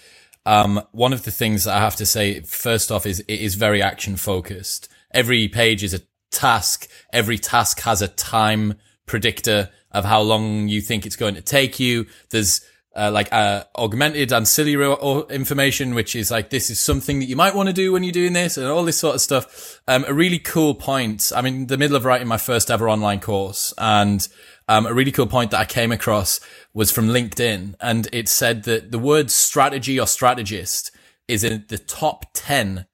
[0.47, 3.83] um, one of the things I have to say first off is it is very
[3.83, 4.89] action focused.
[5.11, 6.89] Every page is a task.
[7.13, 8.75] Every task has a time
[9.07, 12.07] predictor of how long you think it's going to take you.
[12.31, 12.61] There's
[12.95, 14.97] uh, like uh, augmented ancillary
[15.31, 18.13] information, which is like this is something that you might want to do when you're
[18.13, 19.83] doing this, and all this sort of stuff.
[19.89, 21.33] Um, a really cool point.
[21.35, 24.27] I'm in the middle of writing my first ever online course, and
[24.69, 26.41] um, a really cool point that I came across
[26.75, 30.91] was from LinkedIn, and it said that the word strategy or strategist
[31.29, 32.87] is in the top 10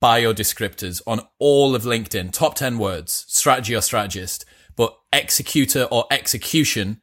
[0.00, 2.32] bio descriptors on all of LinkedIn.
[2.32, 4.44] Top 10 words, strategy or strategist,
[4.76, 7.00] but executor or execution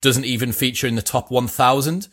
[0.00, 2.08] doesn't even feature in the top 1000.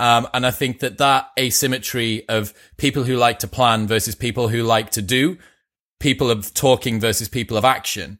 [0.00, 4.48] Um, and I think that that asymmetry of people who like to plan versus people
[4.48, 5.38] who like to do,
[6.00, 8.18] people of talking versus people of action,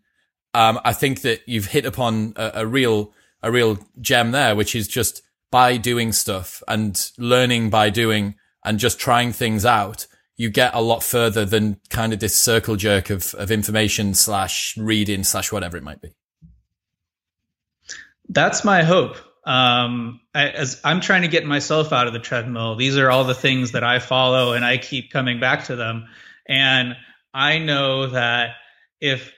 [0.54, 4.74] um, I think that you've hit upon a, a real a real gem there, which
[4.74, 8.34] is just by doing stuff and learning by doing
[8.64, 10.06] and just trying things out,
[10.36, 14.76] you get a lot further than kind of this circle jerk of, of information slash
[14.76, 16.14] reading slash whatever it might be.
[18.28, 19.16] That's my hope.
[19.44, 23.24] Um, I, as I'm trying to get myself out of the treadmill, these are all
[23.24, 26.06] the things that I follow and I keep coming back to them.
[26.46, 26.96] And
[27.32, 28.56] I know that
[29.00, 29.32] if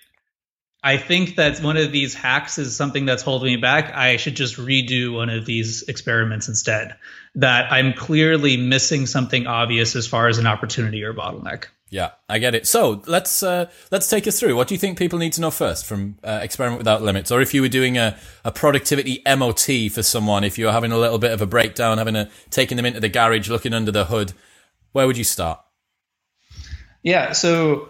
[0.83, 3.95] I think that one of these hacks is something that's holding me back.
[3.95, 6.97] I should just redo one of these experiments instead.
[7.35, 11.67] That I'm clearly missing something obvious as far as an opportunity or bottleneck.
[11.91, 12.67] Yeah, I get it.
[12.67, 14.57] So let's uh, let's take us through.
[14.57, 17.41] What do you think people need to know first from uh, Experiment Without Limits, or
[17.41, 20.99] if you were doing a, a productivity MOT for someone, if you were having a
[20.99, 24.05] little bit of a breakdown, having a taking them into the garage, looking under the
[24.05, 24.33] hood,
[24.93, 25.61] where would you start?
[27.03, 27.89] Yeah, so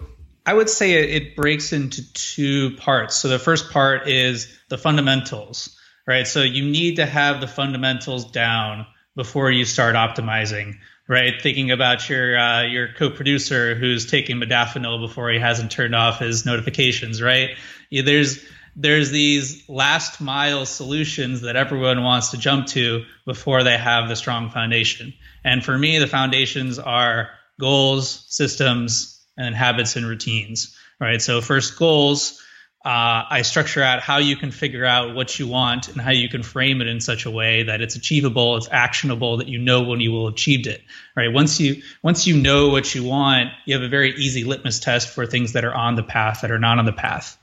[0.51, 3.15] I would say it, it breaks into two parts.
[3.15, 6.27] So the first part is the fundamentals, right?
[6.27, 8.85] So you need to have the fundamentals down
[9.15, 11.41] before you start optimizing, right?
[11.41, 16.45] Thinking about your uh, your co-producer who's taking modafinil before he hasn't turned off his
[16.45, 17.51] notifications, right?
[17.89, 23.79] Yeah, there's there's these last mile solutions that everyone wants to jump to before they
[23.79, 25.15] have the strong foundation.
[25.45, 31.20] And for me, the foundations are goals, systems, and habits and routines, right?
[31.20, 32.40] So first goals,
[32.85, 36.29] uh, I structure out how you can figure out what you want and how you
[36.29, 39.83] can frame it in such a way that it's achievable, it's actionable, that you know
[39.83, 40.81] when you will achieved it,
[41.14, 41.33] right?
[41.33, 45.09] Once you once you know what you want, you have a very easy litmus test
[45.09, 47.37] for things that are on the path that are not on the path.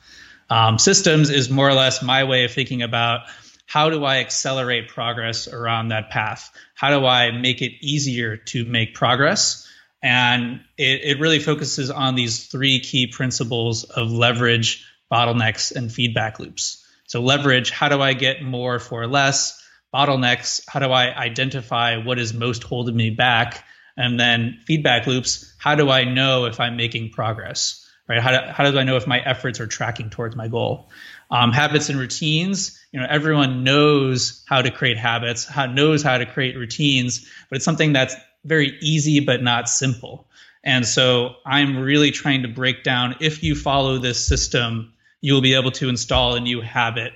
[0.50, 3.22] Um, systems is more or less my way of thinking about
[3.68, 6.50] how do I accelerate progress around that path?
[6.74, 9.67] How do I make it easier to make progress?
[10.02, 16.40] And it, it really focuses on these three key principles of leverage, bottlenecks, and feedback
[16.40, 16.86] loops.
[17.08, 19.64] So, leverage, how do I get more for less?
[19.94, 23.64] Bottlenecks, how do I identify what is most holding me back?
[23.96, 27.84] And then feedback loops, how do I know if I'm making progress?
[28.08, 28.22] Right?
[28.22, 30.90] How do, how do I know if my efforts are tracking towards my goal?
[31.30, 36.18] Um, habits and routines, you know, everyone knows how to create habits, how, knows how
[36.18, 38.16] to create routines, but it's something that's
[38.48, 40.28] very easy but not simple.
[40.64, 45.54] And so I'm really trying to break down if you follow this system, you'll be
[45.54, 47.14] able to install a new habit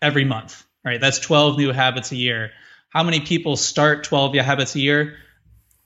[0.00, 1.00] every month, right?
[1.00, 2.50] That's 12 new habits a year.
[2.90, 5.16] How many people start 12 habits a year?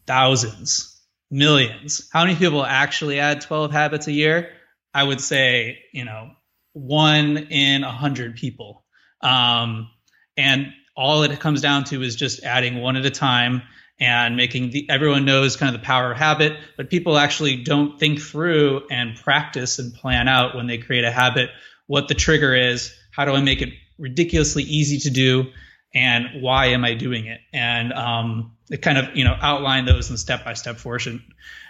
[0.06, 2.08] Thousands, millions.
[2.12, 4.50] How many people actually add 12 habits a year?
[4.94, 6.30] I would say, you know,
[6.72, 8.84] one in a hundred people.
[9.20, 9.90] Um,
[10.36, 13.62] and all it comes down to is just adding one at a time
[13.98, 17.98] and making the everyone knows kind of the power of habit, but people actually don't
[17.98, 21.50] think through and practice and plan out when they create a habit
[21.86, 25.46] what the trigger is, how do I make it ridiculously easy to do,
[25.94, 27.40] and why am I doing it?
[27.52, 31.22] And um, it kind of you know outline those in the step by step portion.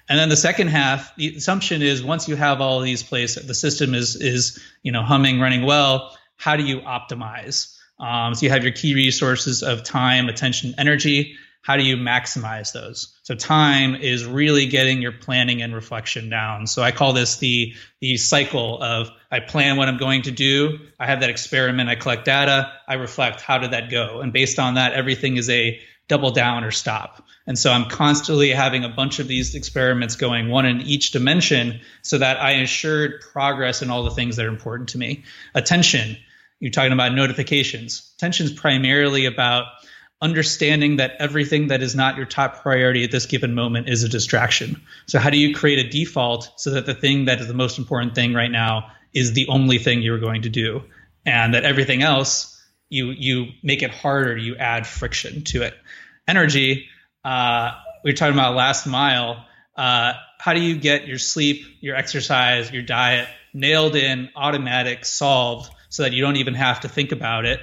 [0.09, 3.55] And then the second half, the assumption is once you have all these places, the
[3.55, 6.17] system is is you know humming, running well.
[6.37, 7.75] How do you optimize?
[7.99, 11.37] Um, so you have your key resources of time, attention, energy.
[11.67, 13.13] How do you maximize those?
[13.25, 16.69] So time is really getting your planning and reflection down.
[16.69, 20.79] So I call this the the cycle of I plan what I'm going to do.
[21.01, 21.89] I have that experiment.
[21.89, 22.73] I collect data.
[22.87, 23.41] I reflect.
[23.41, 24.21] How did that go?
[24.21, 27.25] And based on that, everything is a double down or stop.
[27.49, 31.81] And so I'm constantly having a bunch of these experiments going, one in each dimension,
[32.03, 35.25] so that I ensured progress in all the things that are important to me.
[35.53, 36.17] Attention,
[36.61, 38.13] you're talking about notifications.
[38.19, 39.65] Attention is primarily about
[40.23, 44.09] understanding that everything that is not your top priority at this given moment is a
[44.09, 44.81] distraction.
[45.07, 47.79] So, how do you create a default so that the thing that is the most
[47.79, 50.83] important thing right now is the only thing you're going to do,
[51.25, 52.53] and that everything else
[52.89, 55.75] you you make it harder, you add friction to it.
[56.29, 56.89] Energy,
[57.25, 57.73] uh,
[58.05, 59.45] we were talking about last mile.
[59.77, 65.71] Uh, how do you get your sleep, your exercise, your diet nailed in, automatic, solved,
[65.89, 67.61] so that you don't even have to think about it?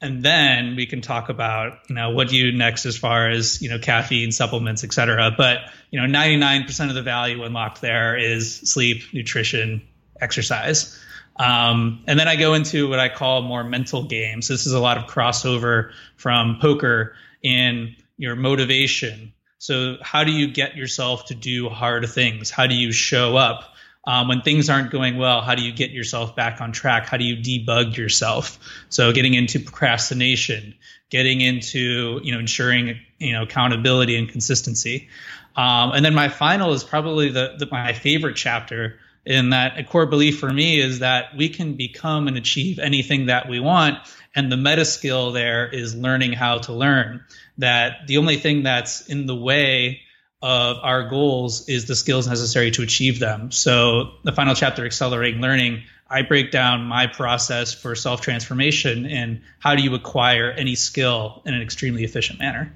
[0.00, 3.62] And then we can talk about, you know, what do you next as far as,
[3.62, 5.30] you know, caffeine, supplements, et cetera.
[5.36, 5.58] But,
[5.90, 9.82] you know, 99% of the value unlocked there is sleep, nutrition,
[10.20, 10.98] exercise.
[11.38, 14.48] Um, and then I go into what I call more mental games.
[14.48, 19.32] This is a lot of crossover from poker in your motivation.
[19.58, 22.50] So, how do you get yourself to do hard things?
[22.50, 23.74] How do you show up?
[24.06, 27.06] Um, when things aren't going well, how do you get yourself back on track?
[27.06, 28.58] How do you debug yourself?
[28.88, 30.74] So, getting into procrastination,
[31.10, 35.08] getting into you know ensuring you know accountability and consistency.
[35.56, 39.82] Um, and then my final is probably the, the my favorite chapter, in that a
[39.82, 43.98] core belief for me is that we can become and achieve anything that we want.
[44.34, 47.24] And the meta skill there is learning how to learn.
[47.58, 50.02] That the only thing that's in the way
[50.42, 53.50] of our goals is the skills necessary to achieve them.
[53.50, 59.40] So the final chapter, Accelerating Learning, I break down my process for self transformation and
[59.58, 62.72] how do you acquire any skill in an extremely efficient manner.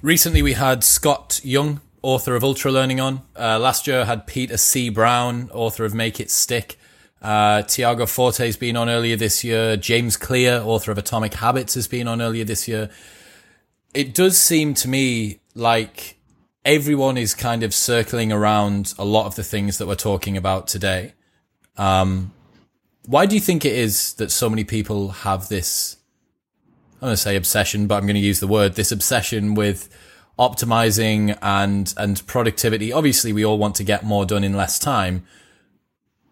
[0.00, 3.22] Recently, we had Scott Young author of Ultra Learning on.
[3.38, 4.88] Uh, last year I had Peter C.
[4.88, 6.78] Brown, author of Make It Stick.
[7.20, 9.76] Uh, Tiago Forte's been on earlier this year.
[9.76, 12.90] James Clear, author of Atomic Habits, has been on earlier this year.
[13.94, 16.16] It does seem to me like
[16.64, 20.68] everyone is kind of circling around a lot of the things that we're talking about
[20.68, 21.14] today.
[21.76, 22.32] Um,
[23.06, 25.96] why do you think it is that so many people have this?
[26.96, 29.88] I'm going to say obsession, but I'm going to use the word this obsession with
[30.38, 32.92] optimizing and and productivity.
[32.92, 35.26] Obviously, we all want to get more done in less time,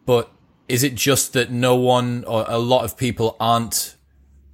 [0.06, 0.30] but
[0.68, 3.96] is it just that no one or a lot of people aren't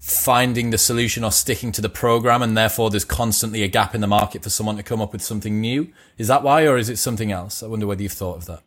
[0.07, 4.01] finding the solution or sticking to the program and therefore there's constantly a gap in
[4.01, 6.89] the market for someone to come up with something new is that why or is
[6.89, 8.63] it something else i wonder whether you've thought of that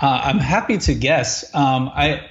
[0.00, 2.28] uh, i'm happy to guess um, i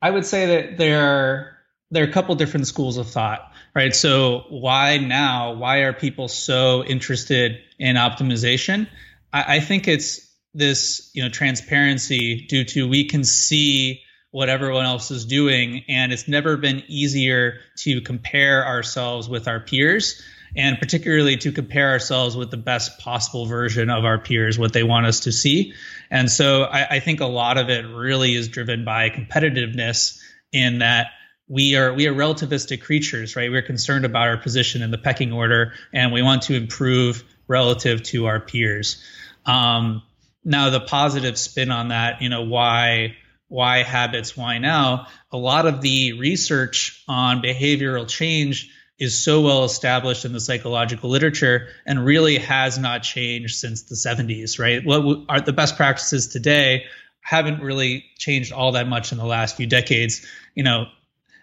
[0.00, 1.56] i would say that there are
[1.90, 3.94] there are a couple different schools of thought right?
[3.94, 5.52] So why now?
[5.52, 8.88] Why are people so interested in optimization?
[9.34, 14.84] I, I think it's this, you know, transparency due to we can see what everyone
[14.84, 20.22] else is doing, and it's never been easier to compare ourselves with our peers
[20.56, 24.82] and particularly to compare ourselves with the best possible version of our peers, what they
[24.82, 25.74] want us to see.
[26.10, 30.18] And so I, I, think a lot of it really is driven by competitiveness
[30.52, 31.08] in that
[31.48, 33.50] we are we are relativistic creatures, right?
[33.50, 38.02] We're concerned about our position in the pecking order, and we want to improve relative
[38.04, 39.02] to our peers.
[39.44, 40.02] Um,
[40.44, 43.16] now, the positive spin on that, you know, why
[43.48, 45.06] why habits, why now?
[45.30, 51.10] A lot of the research on behavioral change is so well established in the psychological
[51.10, 54.84] literature and really has not changed since the 70s, right?
[54.84, 56.86] What are the best practices today
[57.26, 60.24] haven't really changed all that much in the last few decades.
[60.54, 60.86] You know,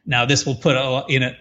[0.05, 1.33] now this will put a you know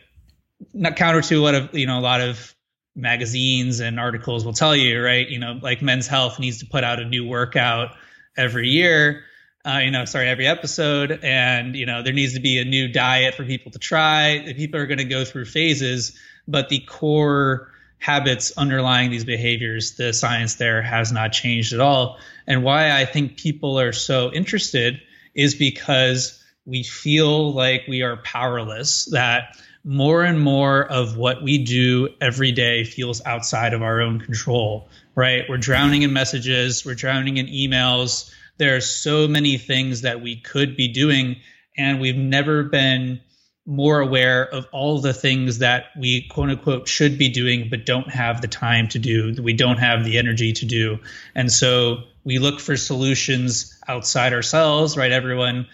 [0.74, 2.52] not counter to what of you know a lot of
[2.96, 5.28] magazines and articles will tell you, right?
[5.28, 7.94] You know, like Men's Health needs to put out a new workout
[8.36, 9.22] every year.
[9.64, 12.88] Uh, you know, sorry, every episode, and you know there needs to be a new
[12.88, 14.52] diet for people to try.
[14.56, 20.12] People are going to go through phases, but the core habits underlying these behaviors, the
[20.12, 22.18] science there has not changed at all.
[22.48, 25.00] And why I think people are so interested
[25.34, 31.58] is because we feel like we are powerless, that more and more of what we
[31.64, 35.44] do every day feels outside of our own control, right?
[35.48, 38.32] We're drowning in messages, we're drowning in emails.
[38.58, 41.36] There are so many things that we could be doing,
[41.76, 43.20] and we've never been
[43.66, 48.08] more aware of all the things that we quote unquote should be doing but don't
[48.08, 50.98] have the time to do we don't have the energy to do.
[51.34, 55.12] And so we look for solutions outside ourselves right?
[55.12, 55.66] Everyone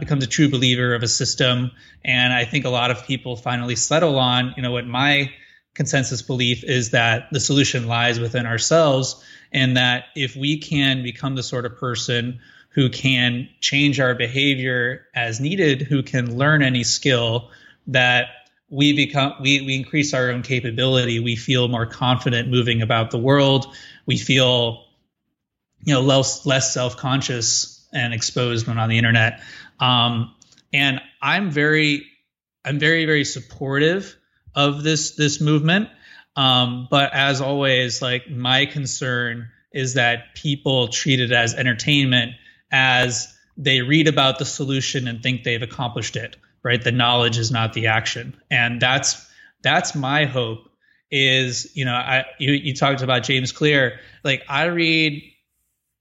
[0.00, 1.70] becomes a true believer of a system.
[2.04, 5.30] And i think a lot of people finally settle on you know what my
[5.74, 11.34] consensus belief is that the solution lies within ourselves and that if we can become
[11.34, 12.40] the sort of person
[12.70, 17.50] who can change our behavior as needed, who can learn any skill
[17.88, 18.28] that
[18.68, 21.18] we become we, we increase our own capability.
[21.18, 23.66] We feel more confident moving about the world.
[24.06, 24.84] We feel
[25.82, 29.40] you know less less self-conscious and exposed when on the internet.
[29.80, 30.34] Um,
[30.72, 32.06] and i'm very
[32.64, 34.16] i'm very very supportive
[34.54, 35.88] of this this movement.
[36.36, 42.32] Um, but as always like my concern is that people treat it as entertainment
[42.70, 46.82] as they read about the solution and think they've accomplished it right?
[46.82, 48.36] The knowledge is not the action.
[48.50, 49.26] And that's
[49.62, 50.66] that's my hope
[51.12, 53.98] is you know i you, you talked about james clear.
[54.22, 55.22] Like i read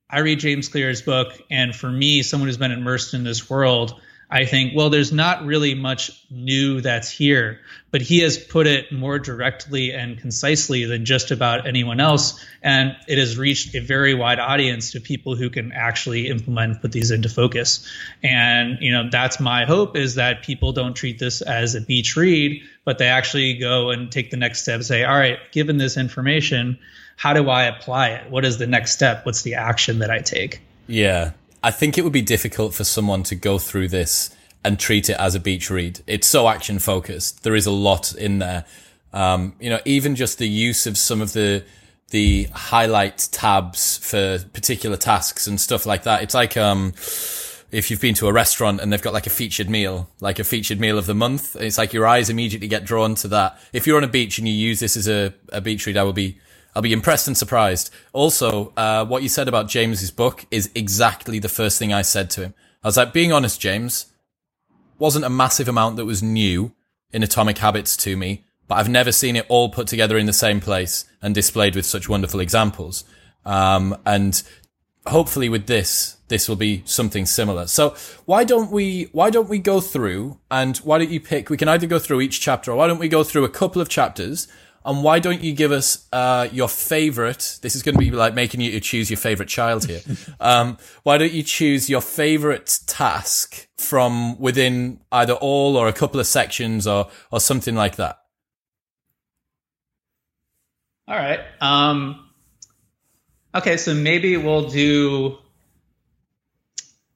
[0.10, 4.00] i read james clear's book and for me someone who's been immersed in this world
[4.32, 8.91] I think, well, there's not really much new that's here, but he has put it
[8.91, 12.39] more directly and concisely than just about anyone else.
[12.61, 16.82] And it has reached a very wide audience to people who can actually implement and
[16.82, 17.88] put these into focus.
[18.21, 22.15] And, you know, that's my hope is that people don't treat this as a beach
[22.15, 25.97] read, but they actually go and take the next step say, all right, given this
[25.97, 26.77] information,
[27.15, 28.30] how do I apply it?
[28.30, 29.25] What is the next step?
[29.25, 30.61] What's the action that I take?
[30.88, 31.32] Yeah,
[31.64, 35.18] I think it would be difficult for someone to go through this and treat it
[35.18, 36.01] as a beach read.
[36.07, 37.43] It's so action focused.
[37.43, 38.66] There is a lot in there.
[39.14, 41.64] Um, you know, even just the use of some of the
[42.12, 46.24] the highlight tabs for particular tasks and stuff like that.
[46.24, 46.93] It's like um,
[47.72, 50.43] if you've been to a restaurant and they've got like a featured meal, like a
[50.43, 51.55] featured meal of the month.
[51.55, 53.60] It's like your eyes immediately get drawn to that.
[53.74, 56.03] If you're on a beach and you use this as a, a beach read, I
[56.03, 56.39] will be
[56.76, 57.91] I'll be impressed and surprised.
[58.13, 62.30] Also, uh, what you said about James's book is exactly the first thing I said
[62.32, 62.53] to him.
[62.84, 64.05] I was like, being honest, James,
[64.97, 66.74] wasn't a massive amount that was new
[67.11, 70.34] in Atomic Habits to me, but I've never seen it all put together in the
[70.34, 73.03] same place and displayed with such wonderful examples.
[73.45, 74.41] Um, and
[75.07, 77.65] hopefully with this, this will be something similar.
[77.67, 77.95] So
[78.26, 81.67] why don't we, why don't we go through and why don't you pick, we can
[81.67, 84.47] either go through each chapter or why don't we go through a couple of chapters
[84.86, 87.59] and why don't you give us uh, your favorite?
[87.61, 90.01] This is going to be like making you choose your favorite child here.
[90.39, 96.19] um, why don't you choose your favorite task from within either all or a couple
[96.19, 98.19] of sections or or something like that?
[101.07, 101.39] All right.
[101.59, 102.30] Um,
[103.53, 105.38] okay, so maybe we'll do.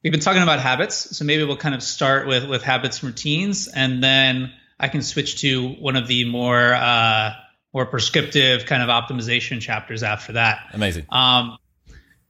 [0.03, 3.11] We've been talking about habits, so maybe we'll kind of start with with habits and
[3.11, 7.33] routines, and then I can switch to one of the more uh,
[7.73, 10.59] more prescriptive kind of optimization chapters after that.
[10.73, 11.05] Amazing.
[11.09, 11.57] Um,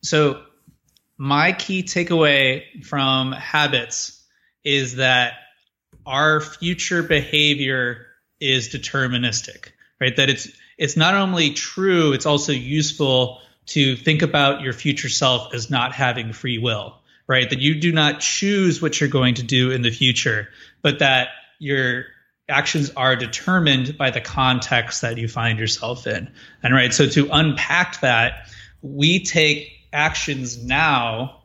[0.02, 0.42] so
[1.18, 4.24] my key takeaway from habits
[4.64, 5.34] is that
[6.06, 8.08] our future behavior
[8.40, 9.70] is deterministic,
[10.00, 10.16] right?
[10.16, 15.54] That it's it's not only true, it's also useful to think about your future self
[15.54, 16.96] as not having free will,
[17.28, 17.50] right?
[17.50, 20.50] That you do not choose what you're going to do in the future,
[20.82, 21.30] but that
[21.60, 22.06] you're
[22.50, 26.32] actions are determined by the context that you find yourself in.
[26.62, 28.50] And right, so to unpack that,
[28.82, 31.42] we take actions now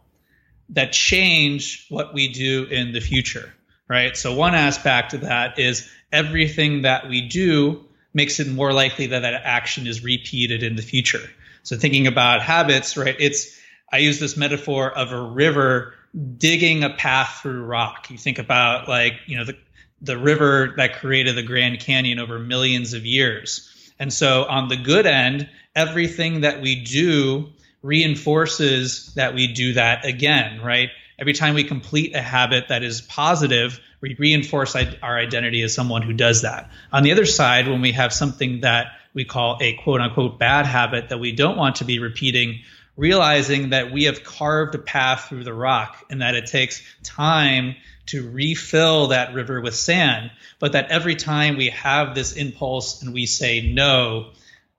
[0.70, 3.52] that change what we do in the future,
[3.88, 4.16] right?
[4.16, 9.20] So one aspect of that is everything that we do makes it more likely that
[9.20, 11.30] that action is repeated in the future.
[11.62, 13.16] So thinking about habits, right?
[13.18, 13.56] It's
[13.90, 15.94] I use this metaphor of a river
[16.36, 18.10] digging a path through rock.
[18.10, 19.56] You think about like, you know, the
[20.00, 23.92] the river that created the Grand Canyon over millions of years.
[23.98, 27.50] And so, on the good end, everything that we do
[27.82, 30.90] reinforces that we do that again, right?
[31.18, 36.02] Every time we complete a habit that is positive, we reinforce our identity as someone
[36.02, 36.70] who does that.
[36.92, 40.66] On the other side, when we have something that we call a quote unquote bad
[40.66, 42.60] habit that we don't want to be repeating,
[42.96, 47.74] realizing that we have carved a path through the rock and that it takes time
[48.08, 53.14] to refill that river with sand, but that every time we have this impulse and
[53.14, 54.30] we say no,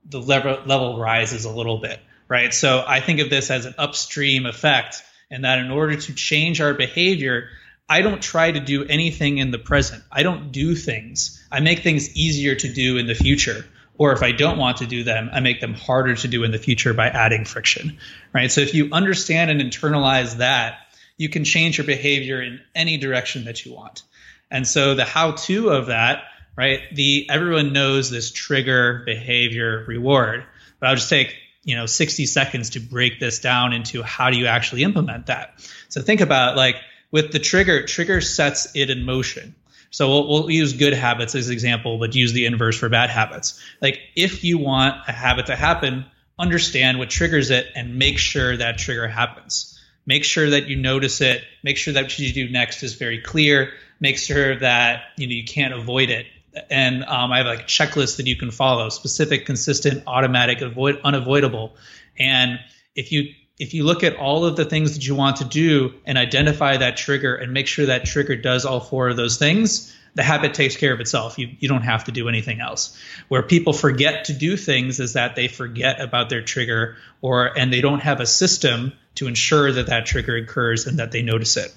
[0.06, 2.54] the level, level rises a little bit, right?
[2.54, 6.62] So I think of this as an upstream effect, and that in order to change
[6.62, 7.50] our behavior,
[7.88, 10.04] I don't try to do anything in the present.
[10.12, 11.44] I don't do things.
[11.52, 13.66] I make things easier to do in the future.
[13.98, 16.52] Or if I don't want to do them, I make them harder to do in
[16.52, 17.98] the future by adding friction,
[18.32, 18.50] right?
[18.50, 20.78] So if you understand and internalize that,
[21.20, 24.04] you can change your behavior in any direction that you want.
[24.50, 26.24] And so the how to of that,
[26.56, 26.80] right?
[26.96, 30.46] The everyone knows this trigger, behavior, reward.
[30.80, 34.38] But I'll just take, you know, 60 seconds to break this down into how do
[34.38, 35.54] you actually implement that.
[35.90, 36.78] So think about like
[37.12, 39.56] with the trigger, trigger sets it in motion.
[39.92, 43.10] So we'll, we'll use good habits as an example, but use the inverse for bad
[43.10, 43.62] habits.
[43.82, 46.06] Like if you want a habit to happen,
[46.38, 49.79] understand what triggers it and make sure that trigger happens.
[50.10, 51.44] Make sure that you notice it.
[51.62, 53.74] Make sure that what you do next is very clear.
[54.00, 56.26] Make sure that you know you can't avoid it.
[56.72, 61.00] And um, I have like a checklist that you can follow: specific, consistent, automatic, avoid,
[61.04, 61.76] unavoidable.
[62.18, 62.60] And
[62.96, 65.94] if you if you look at all of the things that you want to do
[66.06, 69.94] and identify that trigger and make sure that trigger does all four of those things,
[70.16, 71.38] the habit takes care of itself.
[71.38, 72.98] You, you don't have to do anything else.
[73.28, 77.72] Where people forget to do things is that they forget about their trigger or and
[77.72, 81.58] they don't have a system to ensure that that trigger occurs and that they notice
[81.58, 81.74] it.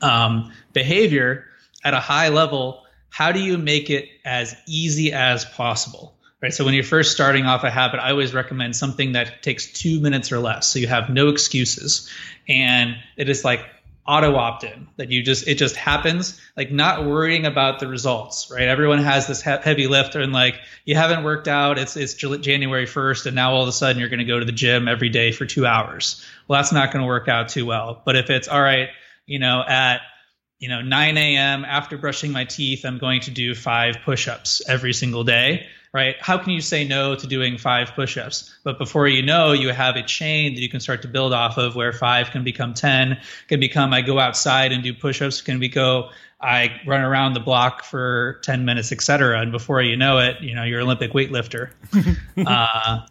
[0.00, 1.44] Um, behavior
[1.84, 6.14] at a high level, how do you make it as easy as possible?
[6.42, 6.52] Right?
[6.52, 10.00] So when you're first starting off a habit, I always recommend something that takes two
[10.00, 10.66] minutes or less.
[10.66, 12.08] So you have no excuses.
[12.48, 13.66] And it is like
[14.06, 18.50] auto opt in that you just, it just happens, like not worrying about the results,
[18.50, 18.66] right?
[18.66, 21.78] Everyone has this he- heavy lift and like you haven't worked out.
[21.78, 23.26] It's, it's January 1st.
[23.26, 25.32] And now all of a sudden you're going to go to the gym every day
[25.32, 26.24] for two hours.
[26.48, 28.00] Well, that's not going to work out too well.
[28.04, 28.88] But if it's all right,
[29.26, 30.00] you know, at
[30.58, 31.64] you know 9 a.m.
[31.64, 36.16] after brushing my teeth, I'm going to do five push-ups every single day right?
[36.20, 38.54] How can you say no to doing five push-ups?
[38.64, 41.58] But before you know, you have a chain that you can start to build off
[41.58, 45.58] of where five can become 10, can become I go outside and do push-ups, can
[45.58, 46.10] be go
[46.40, 49.40] I run around the block for 10 minutes, et cetera.
[49.40, 51.70] And before you know it, you know, you're Olympic weightlifter.
[52.46, 53.06] uh,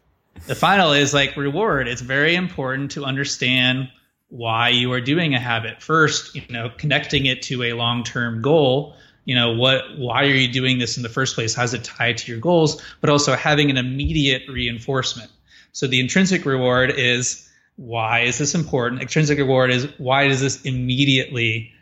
[0.47, 1.87] the final is like reward.
[1.87, 3.89] It's very important to understand
[4.29, 5.81] why you are doing a habit.
[5.81, 8.95] First, you know, connecting it to a long-term goal
[9.29, 11.53] you know what why are you doing this in the first place?
[11.53, 12.81] How's it tied to your goals?
[12.99, 15.29] But also having an immediate reinforcement.
[15.71, 19.03] So the intrinsic reward is why is this important?
[19.03, 21.73] Extrinsic reward is why does this immediately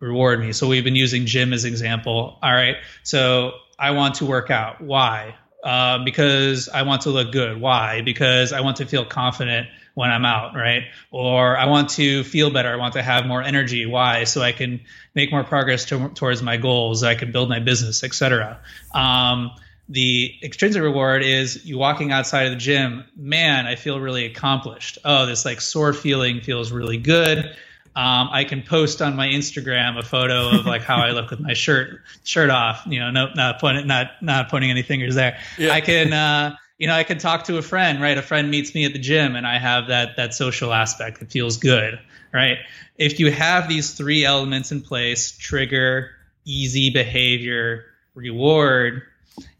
[0.00, 0.54] reward me?
[0.54, 2.38] So we've been using gym as example.
[2.42, 2.76] All right.
[3.02, 4.80] So i want to work out.
[4.80, 5.34] Why?
[5.62, 7.60] Uh, because i want to look good.
[7.60, 8.00] Why?
[8.00, 10.84] Because i want to feel confident when I'm out, right?
[11.10, 12.72] Or I want to feel better.
[12.72, 13.86] I want to have more energy.
[13.86, 14.24] Why?
[14.24, 14.80] So I can
[15.14, 17.02] make more progress to, towards my goals.
[17.02, 18.60] I can build my business, etc.
[18.92, 19.52] Um,
[19.88, 23.04] the extrinsic reward is you walking outside of the gym.
[23.16, 24.98] Man, I feel really accomplished.
[25.04, 27.56] Oh, this like sore feeling feels really good.
[27.96, 31.38] Um, I can post on my Instagram a photo of like how I look with
[31.38, 32.82] my shirt shirt off.
[32.86, 35.38] You know, no, not pointing, not not pointing any fingers there.
[35.58, 35.72] Yeah.
[35.72, 38.18] I can uh, you know, I can talk to a friend, right?
[38.18, 41.30] A friend meets me at the gym and I have that that social aspect that
[41.30, 41.98] feels good,
[42.32, 42.58] right?
[42.96, 46.10] If you have these three elements in place, trigger,
[46.44, 49.02] easy behavior, reward,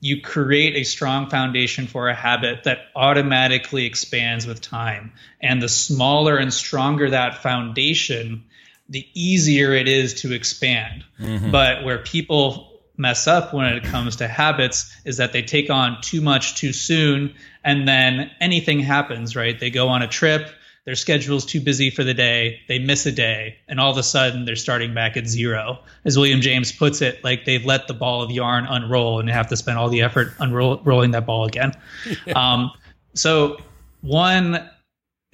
[0.01, 5.13] you create a strong foundation for a habit that automatically expands with time.
[5.41, 8.45] And the smaller and stronger that foundation,
[8.89, 11.05] the easier it is to expand.
[11.19, 11.51] Mm-hmm.
[11.51, 16.01] But where people mess up when it comes to habits is that they take on
[16.01, 17.35] too much too soon
[17.65, 19.59] and then anything happens right?
[19.59, 20.49] They go on a trip
[20.85, 24.03] their schedule's too busy for the day they miss a day and all of a
[24.03, 25.79] sudden they're starting back at zero.
[26.05, 29.33] As william james puts it like they've let the ball of yarn unroll and they
[29.33, 31.73] have to spend all the effort unrolling that ball again.
[32.27, 32.35] Yeah.
[32.35, 32.71] um,
[33.15, 33.59] so
[34.03, 34.69] one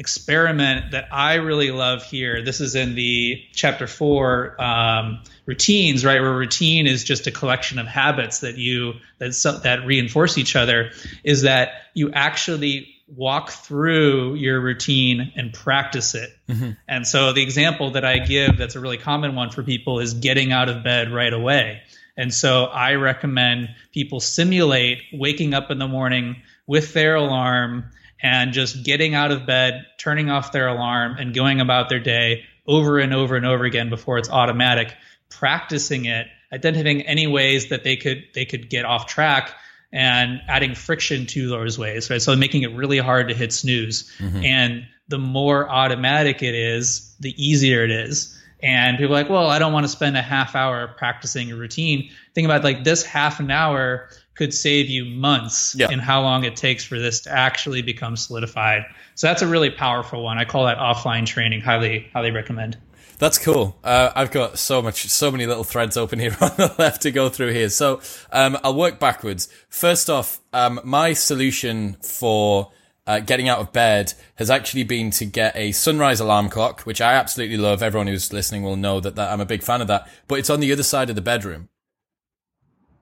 [0.00, 2.42] experiment that I really love here.
[2.42, 6.22] This is in the chapter four um, routines, right?
[6.22, 9.32] Where routine is just a collection of habits that you that
[9.62, 10.92] that reinforce each other.
[11.22, 16.30] Is that you actually walk through your routine and practice it.
[16.48, 16.70] Mm-hmm.
[16.88, 20.14] And so the example that I give that's a really common one for people is
[20.14, 21.82] getting out of bed right away.
[22.16, 26.36] And so I recommend people simulate waking up in the morning
[26.66, 27.90] with their alarm
[28.22, 32.44] and just getting out of bed, turning off their alarm, and going about their day
[32.66, 34.94] over and over and over again before it's automatic,
[35.28, 39.54] practicing it, identifying any ways that they could they could get off track
[39.92, 42.22] and adding friction to those ways, right?
[42.22, 44.10] So making it really hard to hit snooze.
[44.18, 44.44] Mm-hmm.
[44.44, 48.36] And the more automatic it is, the easier it is.
[48.62, 51.56] And people are like, well, I don't want to spend a half hour practicing a
[51.56, 52.10] routine.
[52.34, 55.90] Think about like this half an hour could save you months yeah.
[55.90, 58.86] in how long it takes for this to actually become solidified.
[59.14, 60.38] So that's a really powerful one.
[60.38, 61.60] I call that offline training.
[61.60, 62.78] Highly, highly recommend.
[63.18, 63.76] That's cool.
[63.84, 67.10] Uh, I've got so much, so many little threads open here on the left to
[67.10, 67.68] go through here.
[67.68, 68.00] So
[68.32, 69.48] um, I'll work backwards.
[69.68, 72.72] First off, um, my solution for
[73.06, 77.02] uh, getting out of bed has actually been to get a sunrise alarm clock, which
[77.02, 77.82] I absolutely love.
[77.82, 80.48] Everyone who's listening will know that, that I'm a big fan of that, but it's
[80.48, 81.68] on the other side of the bedroom.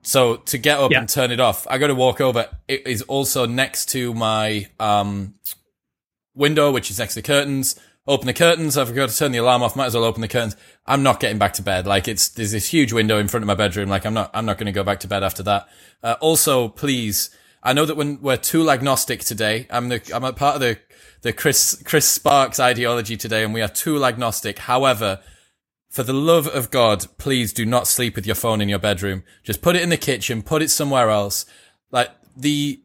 [0.09, 1.01] So to get up yeah.
[1.01, 2.47] and turn it off, I got to walk over.
[2.67, 5.35] It is also next to my um,
[6.33, 7.79] window, which is next to the curtains.
[8.07, 8.75] Open the curtains.
[8.75, 9.75] I've got to turn the alarm off.
[9.75, 10.55] Might as well open the curtains.
[10.87, 11.85] I'm not getting back to bed.
[11.85, 13.87] Like it's there's this huge window in front of my bedroom.
[13.87, 15.69] Like I'm not I'm not going to go back to bed after that.
[16.01, 17.29] Uh, also, please,
[17.61, 20.79] I know that when we're tool agnostic today, I'm the I'm a part of the
[21.21, 24.57] the Chris Chris Sparks ideology today, and we are tool agnostic.
[24.57, 25.19] However,
[25.89, 29.23] for the love of God, please do not sleep with your phone in your bedroom.
[29.43, 31.45] Just put it in the kitchen, put it somewhere else.
[31.91, 32.81] Like the,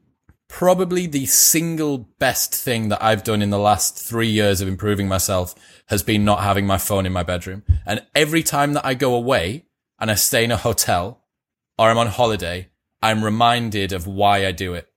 [0.48, 5.06] probably the single best thing that I've done in the last three years of improving
[5.06, 5.54] myself
[5.86, 7.62] has been not having my phone in my bedroom.
[7.84, 9.66] And every time that I go away
[10.00, 11.22] and I stay in a hotel
[11.78, 12.68] or I'm on holiday,
[13.02, 14.88] I'm reminded of why I do it.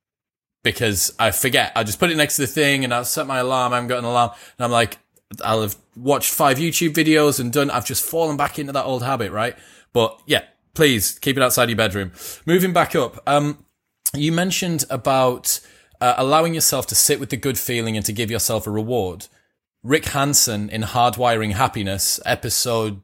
[0.63, 1.73] Because I forget.
[1.75, 3.73] I just put it next to the thing and I'll set my alarm.
[3.73, 4.31] I haven't got an alarm.
[4.57, 4.97] And I'm like,
[5.43, 9.03] I'll have watched five YouTube videos and done, I've just fallen back into that old
[9.03, 9.55] habit, right?
[9.93, 10.43] But yeah,
[10.73, 12.11] please keep it outside your bedroom.
[12.45, 13.65] Moving back up, um,
[14.13, 15.59] you mentioned about
[15.99, 19.27] uh, allowing yourself to sit with the good feeling and to give yourself a reward.
[19.83, 23.01] Rick Hanson in Hardwiring Happiness, episode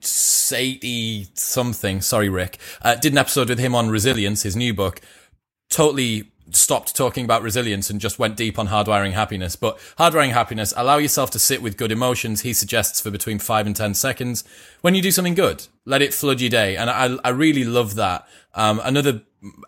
[0.52, 5.00] 80 something, sorry, Rick, uh, did an episode with him on resilience, his new book.
[5.70, 9.56] Totally stopped talking about resilience and just went deep on hardwiring happiness.
[9.56, 12.41] But hardwiring happiness, allow yourself to sit with good emotions.
[12.41, 14.43] He suggests for between five and 10 seconds
[14.82, 15.68] when you do something good.
[15.86, 16.76] Let it flood your day.
[16.76, 18.28] And I, I really love that.
[18.54, 19.22] Um, another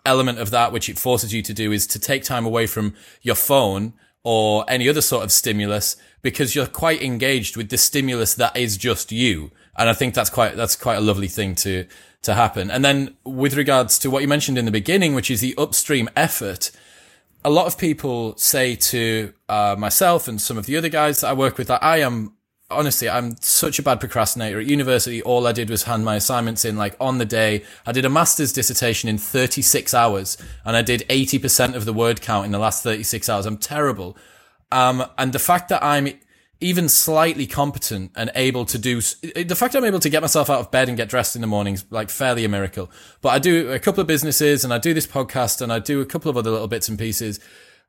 [0.04, 2.94] element of that, which it forces you to do is to take time away from
[3.22, 8.34] your phone or any other sort of stimulus because you're quite engaged with the stimulus
[8.34, 9.52] that is just you.
[9.78, 11.86] And I think that's quite, that's quite a lovely thing to,
[12.22, 12.70] to happen.
[12.70, 16.08] And then with regards to what you mentioned in the beginning, which is the upstream
[16.16, 16.70] effort,
[17.44, 21.28] a lot of people say to uh, myself and some of the other guys that
[21.28, 22.36] I work with that I am
[22.70, 24.58] honestly, I'm such a bad procrastinator.
[24.60, 27.64] At university, all I did was hand my assignments in like on the day.
[27.86, 32.20] I did a master's dissertation in 36 hours and I did 80% of the word
[32.20, 33.46] count in the last 36 hours.
[33.46, 34.16] I'm terrible.
[34.72, 36.08] Um, and the fact that I'm
[36.60, 40.60] even slightly competent and able to do the fact I'm able to get myself out
[40.60, 42.90] of bed and get dressed in the mornings like fairly a miracle.
[43.20, 46.00] But I do a couple of businesses and I do this podcast and I do
[46.00, 47.40] a couple of other little bits and pieces.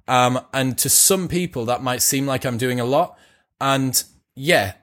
[0.08, 3.18] Um, and to some people that might seem like I'm doing a lot.
[3.62, 4.04] And
[4.36, 4.74] yeah,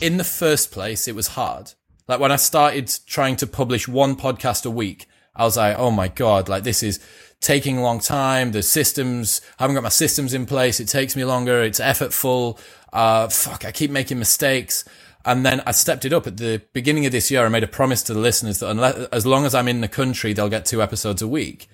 [0.00, 1.72] in the first place, it was hard.
[2.06, 5.90] Like when I started trying to publish one podcast a week, I was like, oh
[5.90, 7.00] my God, like this is
[7.44, 8.52] taking a long time.
[8.52, 10.80] The systems, I haven't got my systems in place.
[10.80, 11.62] It takes me longer.
[11.62, 12.58] It's effortful
[12.94, 14.84] uh, fuck, I keep making mistakes.
[15.26, 17.44] And then I stepped it up at the beginning of this year.
[17.44, 19.88] I made a promise to the listeners that unless, as long as I'm in the
[19.88, 21.68] country, they'll get two episodes a week.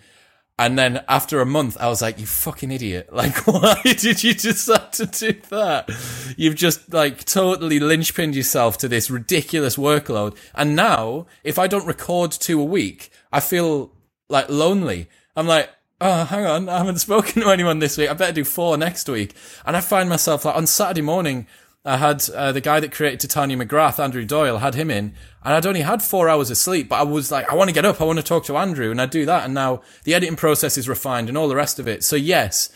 [0.59, 3.09] And then after a month, I was like, you fucking idiot.
[3.13, 5.91] Like, why did you decide to do that?
[6.37, 10.37] You've just like totally linchpinned yourself to this ridiculous workload.
[10.55, 13.93] And now if I don't record two a week, I feel
[14.29, 15.09] like lonely.
[15.37, 15.71] I'm like,
[16.01, 18.11] oh, hang on, I haven't spoken to anyone this week.
[18.11, 19.35] I better do four next week.
[19.65, 21.47] And I find myself like on Saturday morning,
[21.85, 25.55] I had uh, the guy that created Titania McGrath, Andrew Doyle, had him in, and
[25.55, 27.87] I'd only had four hours of sleep, but I was like, I want to get
[27.87, 30.37] up, I want to talk to Andrew, and I do that, and now the editing
[30.37, 32.05] process is refined and all the rest of it.
[32.05, 32.69] So yes,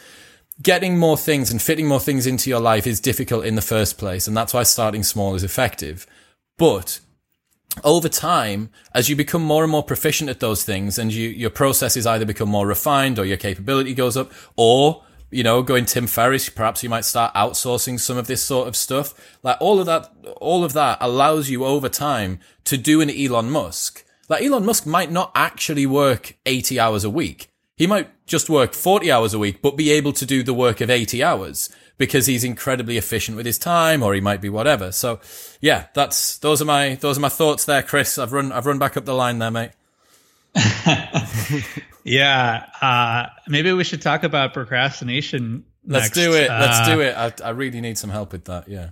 [0.62, 3.98] getting more things and fitting more things into your life is difficult in the first
[3.98, 6.06] place, and that's why starting small is effective.
[6.56, 7.00] But
[7.82, 11.50] over time, as you become more and more proficient at those things and you, your
[11.50, 16.06] processes either become more refined or your capability goes up or, you know, going Tim
[16.06, 19.14] Ferriss, perhaps you might start outsourcing some of this sort of stuff.
[19.42, 23.50] Like all of that, all of that allows you over time to do an Elon
[23.50, 24.04] Musk.
[24.28, 27.50] Like Elon Musk might not actually work 80 hours a week.
[27.76, 30.80] He might just work 40 hours a week, but be able to do the work
[30.80, 34.92] of 80 hours because he's incredibly efficient with his time or he might be whatever.
[34.92, 35.20] So
[35.60, 38.18] yeah, that's, those are my, those are my thoughts there, Chris.
[38.18, 39.70] I've run, I've run back up the line there, mate.
[42.04, 42.66] yeah.
[42.80, 45.64] Uh, maybe we should talk about procrastination.
[45.86, 46.14] Let's next.
[46.14, 46.48] do it.
[46.48, 47.16] Let's uh, do it.
[47.16, 48.68] I, I really need some help with that.
[48.68, 48.90] Yeah.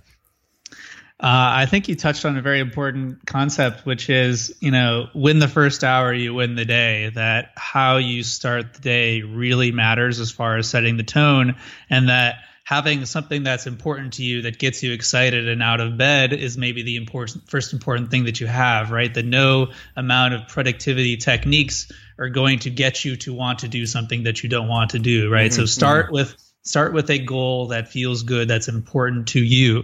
[1.19, 5.39] Uh, I think you touched on a very important concept, which is, you know, win
[5.39, 7.11] the first hour, you win the day.
[7.15, 11.55] That how you start the day really matters as far as setting the tone,
[11.89, 15.97] and that having something that's important to you that gets you excited and out of
[15.97, 20.33] bed is maybe the important first important thing that you have right that no amount
[20.33, 24.49] of productivity techniques are going to get you to want to do something that you
[24.49, 25.61] don't want to do right mm-hmm.
[25.61, 26.15] so start mm-hmm.
[26.15, 29.83] with start with a goal that feels good that's important to you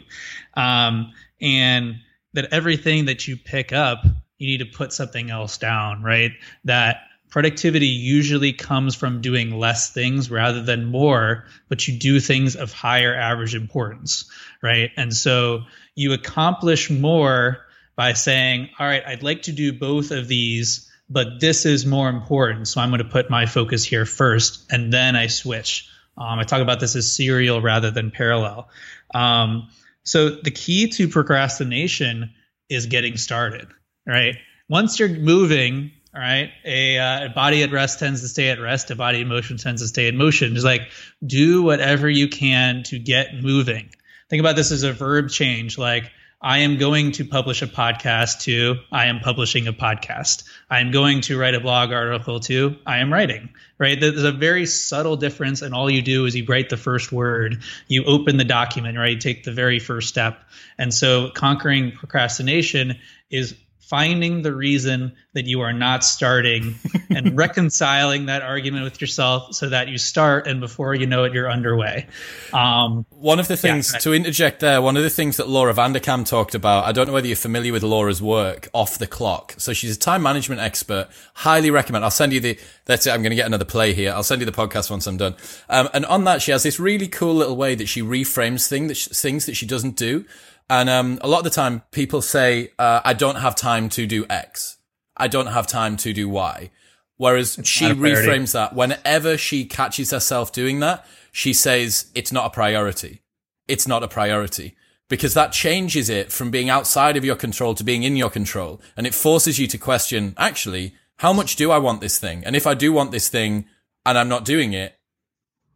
[0.56, 1.12] um,
[1.42, 1.96] and
[2.34, 4.06] that everything that you pick up
[4.38, 6.32] you need to put something else down right
[6.64, 12.56] that productivity usually comes from doing less things rather than more, but you do things
[12.56, 14.30] of higher average importance,
[14.62, 14.92] right?
[14.98, 15.64] And so
[15.96, 17.66] you accomplish more
[17.96, 22.10] by saying, all right, I'd like to do both of these, but this is more
[22.10, 22.68] important.
[22.68, 25.90] So I'm going to put my focus here first, and then I switch.
[26.18, 28.70] Um, I talk about this as serial rather than parallel.
[29.14, 29.70] Um,
[30.04, 32.34] so the key to procrastination
[32.70, 33.68] is getting started,
[34.06, 34.38] right?
[34.70, 36.52] Once you're moving, all right.
[36.66, 38.90] A, uh, a, body at rest tends to stay at rest.
[38.90, 40.56] A body in motion tends to stay in motion.
[40.56, 40.90] It's like
[41.26, 43.92] do whatever you can to get moving.
[44.28, 45.78] Think about this as a verb change.
[45.78, 50.46] Like I am going to publish a podcast to I am publishing a podcast.
[50.70, 53.50] I am going to write a blog article to I am writing.
[53.78, 54.00] Right.
[54.00, 57.62] There's a very subtle difference, and all you do is you write the first word.
[57.88, 58.98] You open the document.
[58.98, 59.14] Right.
[59.14, 60.42] You take the very first step.
[60.78, 62.98] And so conquering procrastination
[63.30, 63.56] is
[63.90, 66.76] finding the reason that you are not starting
[67.10, 71.34] and reconciling that argument with yourself so that you start and before you know it
[71.34, 72.06] you're underway.
[72.54, 75.74] Um, one of the things yeah, to interject there one of the things that laura
[75.74, 79.56] vanderkam talked about i don't know whether you're familiar with laura's work off the clock.
[79.58, 83.22] So she's a time management expert highly recommend i'll send you the that's it i'm
[83.22, 85.36] going to get another play here i'll send you the podcast once i'm done.
[85.68, 88.88] Um, and on that she has this really cool little way that she reframes thing
[88.88, 90.26] that she, things that she doesn't do
[90.70, 94.06] and um, a lot of the time, people say, uh, "I don't have time to
[94.06, 94.78] do X.
[95.18, 96.72] I don't have time to do Y."
[97.18, 102.46] Whereas it's she reframes that whenever she catches herself doing that, she says, "It's not
[102.46, 103.22] a priority.
[103.68, 104.76] It's not a priority."
[105.10, 108.80] Because that changes it from being outside of your control to being in your control.
[108.96, 112.44] And it forces you to question, actually, how much do I want this thing?
[112.46, 113.66] And if I do want this thing
[114.06, 115.00] and I'm not doing it,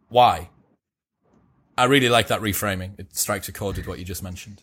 [0.07, 0.49] why?
[1.75, 2.99] I really like that reframing.
[2.99, 4.61] It strikes a chord with what you just mentioned.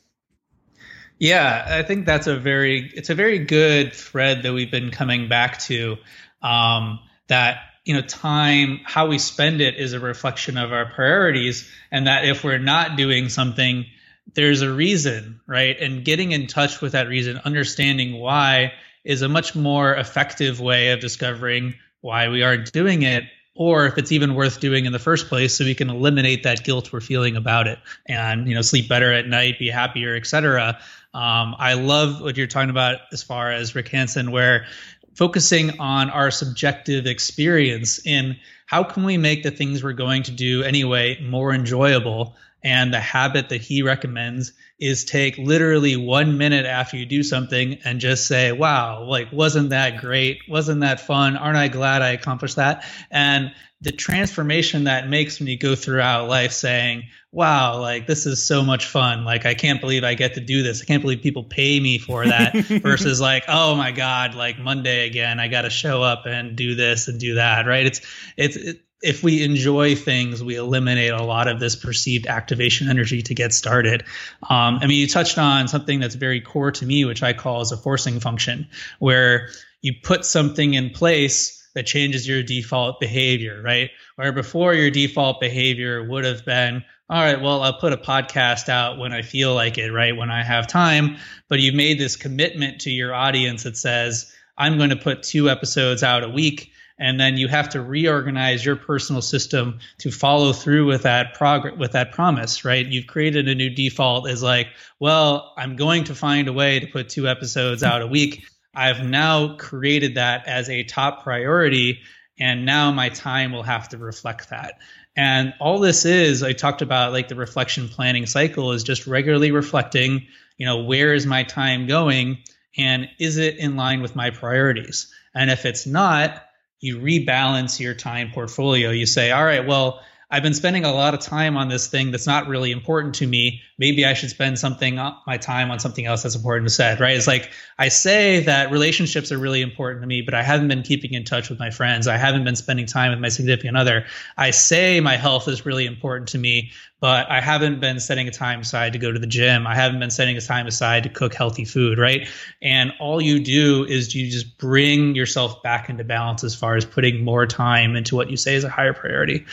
[1.20, 5.28] Yeah, I think that's a very it's a very good thread that we've been coming
[5.28, 5.98] back to.
[6.42, 6.98] Um,
[7.28, 12.06] that you know, time how we spend it is a reflection of our priorities, and
[12.06, 13.84] that if we're not doing something,
[14.32, 15.78] there's a reason, right?
[15.78, 18.72] And getting in touch with that reason, understanding why,
[19.04, 23.24] is a much more effective way of discovering why we aren't doing it
[23.55, 26.64] or if it's even worth doing in the first place so we can eliminate that
[26.64, 30.78] guilt we're feeling about it and you know sleep better at night be happier etc
[31.12, 34.66] um, I love what you're talking about as far as Rick Hanson, where
[35.14, 38.36] focusing on our subjective experience in
[38.66, 43.00] how can we make the things we're going to do anyway more enjoyable and the
[43.00, 48.26] habit that he recommends is take literally one minute after you do something and just
[48.26, 50.40] say, wow, like, wasn't that great?
[50.48, 51.36] Wasn't that fun?
[51.36, 52.84] Aren't I glad I accomplished that?
[53.11, 53.52] And
[53.82, 58.62] the transformation that makes when you go throughout life saying, wow, like this is so
[58.62, 59.24] much fun.
[59.24, 60.82] Like I can't believe I get to do this.
[60.82, 65.06] I can't believe people pay me for that versus like, oh my God, like Monday
[65.06, 67.66] again, I got to show up and do this and do that.
[67.66, 67.86] Right.
[67.86, 68.00] It's,
[68.36, 73.22] it's, it, if we enjoy things, we eliminate a lot of this perceived activation energy
[73.22, 74.05] to get started.
[74.42, 77.61] Um, I mean, you touched on something that's very core to me, which I call
[77.61, 79.48] as a forcing function, where
[79.80, 83.90] you put something in place that changes your default behavior, right?
[84.16, 88.68] Where before your default behavior would have been, all right, well, I'll put a podcast
[88.68, 90.16] out when I feel like it, right?
[90.16, 91.16] When I have time.
[91.48, 95.48] But you made this commitment to your audience that says, I'm going to put two
[95.48, 100.53] episodes out a week and then you have to reorganize your personal system to follow
[100.53, 102.86] through with that progress with that promise right?
[102.86, 104.68] You've created a new default as like
[105.01, 108.44] well i'm going to find a way to put two episodes out a week.
[108.74, 112.01] I've now created that as a top priority
[112.38, 114.74] and now my time will have to reflect that.
[115.16, 119.51] And all this is i talked about like the reflection planning cycle is just regularly
[119.51, 120.26] reflecting
[120.59, 122.38] you know where is my time going
[122.76, 125.12] and is it in line with my priorities?
[125.34, 126.42] And if it's not
[126.81, 128.91] you rebalance your time portfolio.
[128.91, 130.03] You say, all right, well,
[130.33, 133.26] I've been spending a lot of time on this thing that's not really important to
[133.26, 133.62] me.
[133.78, 137.16] Maybe I should spend something uh, my time on something else that's important instead, right?
[137.16, 140.83] It's like I say that relationships are really important to me, but I haven't been
[140.83, 142.07] keeping in touch with my friends.
[142.07, 144.07] I haven't been spending time with my significant other.
[144.37, 146.70] I say my health is really important to me,
[147.01, 149.66] but I haven't been setting a time aside to go to the gym.
[149.66, 152.28] I haven't been setting a time aside to cook healthy food, right?
[152.62, 156.85] And all you do is you just bring yourself back into balance as far as
[156.85, 159.45] putting more time into what you say is a higher priority.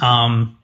[0.00, 0.58] Um,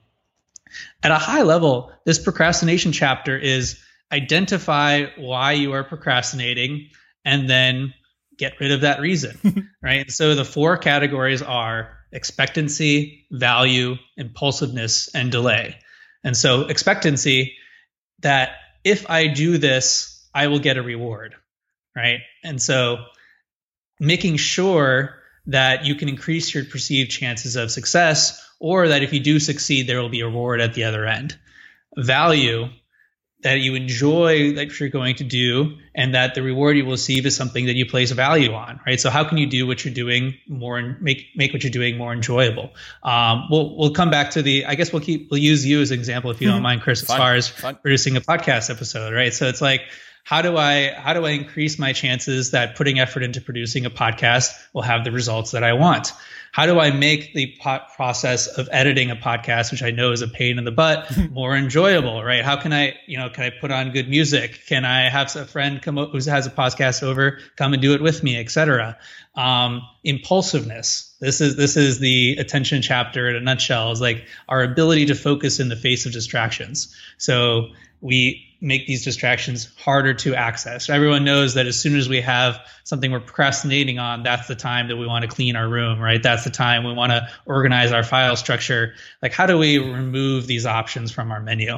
[1.02, 3.78] at a high level, this procrastination chapter is
[4.10, 6.90] identify why you are procrastinating
[7.24, 7.94] and then
[8.38, 10.10] get rid of that reason, right?
[10.10, 15.76] So the four categories are expectancy, value, impulsiveness, and delay.
[16.24, 17.56] And so expectancy
[18.20, 18.50] that
[18.84, 21.34] if I do this, I will get a reward,
[21.96, 22.20] right?
[22.42, 22.98] And so
[23.98, 29.18] making sure that you can increase your perceived chances of success, or that if you
[29.18, 31.36] do succeed, there will be a reward at the other end.
[31.96, 32.68] Value
[33.42, 37.26] that you enjoy that you're going to do and that the reward you will receive
[37.26, 39.92] is something that you place value on right so how can you do what you're
[39.92, 42.70] doing more and make make what you're doing more enjoyable
[43.02, 45.90] um, we'll we'll come back to the i guess we'll keep we'll use you as
[45.90, 46.62] an example if you don't mm-hmm.
[46.62, 47.74] mind chris as fine, far as fine.
[47.74, 49.82] producing a podcast episode right so it's like
[50.24, 53.90] how do I how do I increase my chances that putting effort into producing a
[53.90, 56.12] podcast will have the results that I want?
[56.52, 57.56] How do I make the
[57.96, 61.56] process of editing a podcast, which I know is a pain in the butt, more
[61.56, 62.22] enjoyable?
[62.22, 62.44] Right?
[62.44, 64.60] How can I you know can I put on good music?
[64.68, 68.00] Can I have a friend come who has a podcast over come and do it
[68.00, 68.98] with me, etc.
[69.34, 71.16] Um, impulsiveness.
[71.20, 73.90] This is this is the attention chapter in a nutshell.
[73.90, 76.94] Is like our ability to focus in the face of distractions.
[77.18, 77.70] So
[78.00, 80.88] we make these distractions harder to access.
[80.88, 84.88] Everyone knows that as soon as we have something we're procrastinating on, that's the time
[84.88, 86.22] that we want to clean our room, right?
[86.22, 88.94] That's the time we want to organize our file structure.
[89.20, 91.76] Like, how do we remove these options from our menu?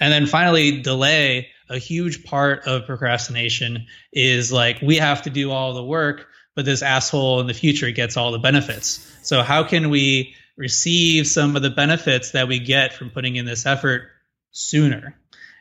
[0.00, 1.48] And then finally, delay.
[1.70, 6.66] A huge part of procrastination is like we have to do all the work, but
[6.66, 9.10] this asshole in the future gets all the benefits.
[9.22, 13.46] So, how can we receive some of the benefits that we get from putting in
[13.46, 14.10] this effort
[14.50, 15.16] sooner?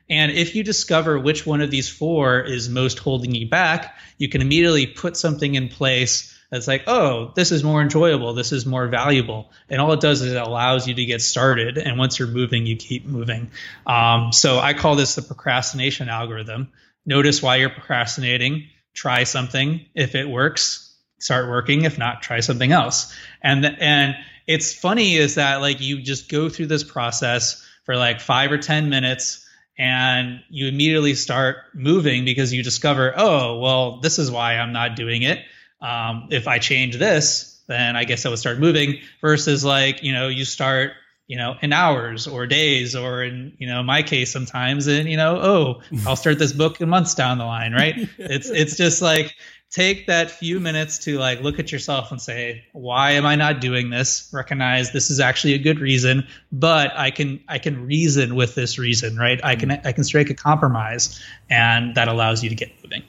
[0.10, 4.30] And if you discover which one of these four is most holding you back, you
[4.30, 8.64] can immediately put something in place that's like, oh, this is more enjoyable, this is
[8.64, 9.52] more valuable.
[9.70, 11.80] And all it does is it allows you to get started.
[11.80, 13.50] And once you're moving, you keep moving.
[13.88, 16.72] Um, so I call this the procrastination algorithm.
[17.08, 19.84] Notice why you're procrastinating, try something.
[19.96, 21.86] If it works, start working.
[21.86, 23.12] If not, try something else.
[23.42, 28.22] And, and it's funny is that like you just go through this process for like
[28.22, 29.43] five or 10 minutes
[29.78, 34.96] and you immediately start moving because you discover, oh, well, this is why I'm not
[34.96, 35.40] doing it.
[35.82, 39.00] Um, if I change this, then I guess I would start moving.
[39.22, 40.92] Versus like, you know, you start,
[41.28, 45.18] you know, in hours or days, or in, you know, my case sometimes, and you
[45.18, 47.96] know, oh, I'll start this book in months down the line, right?
[48.18, 49.36] it's it's just like
[49.74, 53.60] take that few minutes to like look at yourself and say why am i not
[53.60, 58.36] doing this recognize this is actually a good reason but i can i can reason
[58.36, 61.20] with this reason right i can i can strike a compromise
[61.50, 63.04] and that allows you to get moving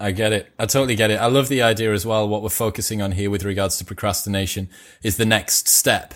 [0.00, 0.52] I get it.
[0.60, 1.16] I totally get it.
[1.16, 2.28] I love the idea as well.
[2.28, 4.68] What we're focusing on here with regards to procrastination
[5.02, 6.14] is the next step.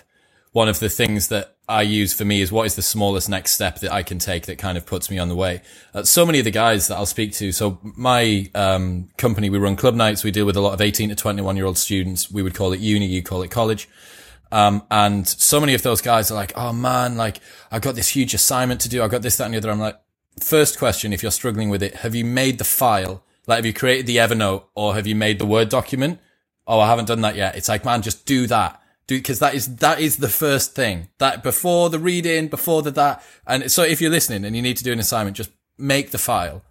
[0.53, 3.53] One of the things that I use for me is what is the smallest next
[3.53, 5.63] step that I can take that kind of puts me on the way.
[5.95, 7.51] Uh, so many of the guys that I'll speak to.
[7.51, 10.23] So my um, company, we run club nights.
[10.23, 12.31] We deal with a lot of 18 to 21 year old students.
[12.31, 13.07] We would call it uni.
[13.07, 13.89] You call it college.
[14.51, 18.09] Um, and so many of those guys are like, Oh man, like I've got this
[18.09, 19.03] huge assignment to do.
[19.03, 19.71] I've got this, that and the other.
[19.71, 19.99] I'm like,
[20.41, 23.25] first question, if you're struggling with it, have you made the file?
[23.47, 26.21] Like, have you created the Evernote or have you made the Word document?
[26.67, 27.57] Oh, I haven't done that yet.
[27.57, 31.43] It's like, man, just do that because that is that is the first thing that
[31.43, 34.85] before the reading, before the that, and so if you're listening and you need to
[34.85, 36.63] do an assignment, just make the file.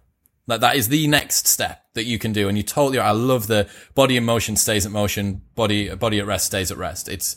[0.46, 2.98] Like that is the next step that you can do, and you totally.
[2.98, 6.78] I love the body in motion stays at motion, body body at rest stays at
[6.78, 7.08] rest.
[7.08, 7.36] It's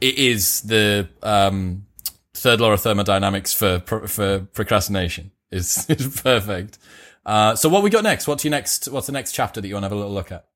[0.00, 1.86] it is the um,
[2.34, 5.32] third law of thermodynamics for for procrastination.
[5.50, 6.78] is is perfect.
[7.26, 8.26] Uh, so what we got next?
[8.26, 8.88] What's your next?
[8.88, 10.46] What's the next chapter that you want to have a little look at?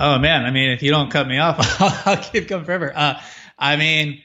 [0.00, 1.58] Oh man, I mean, if you don't cut me off,
[2.06, 2.90] I'll, keep going forever.
[2.96, 3.20] Uh,
[3.58, 4.22] I mean,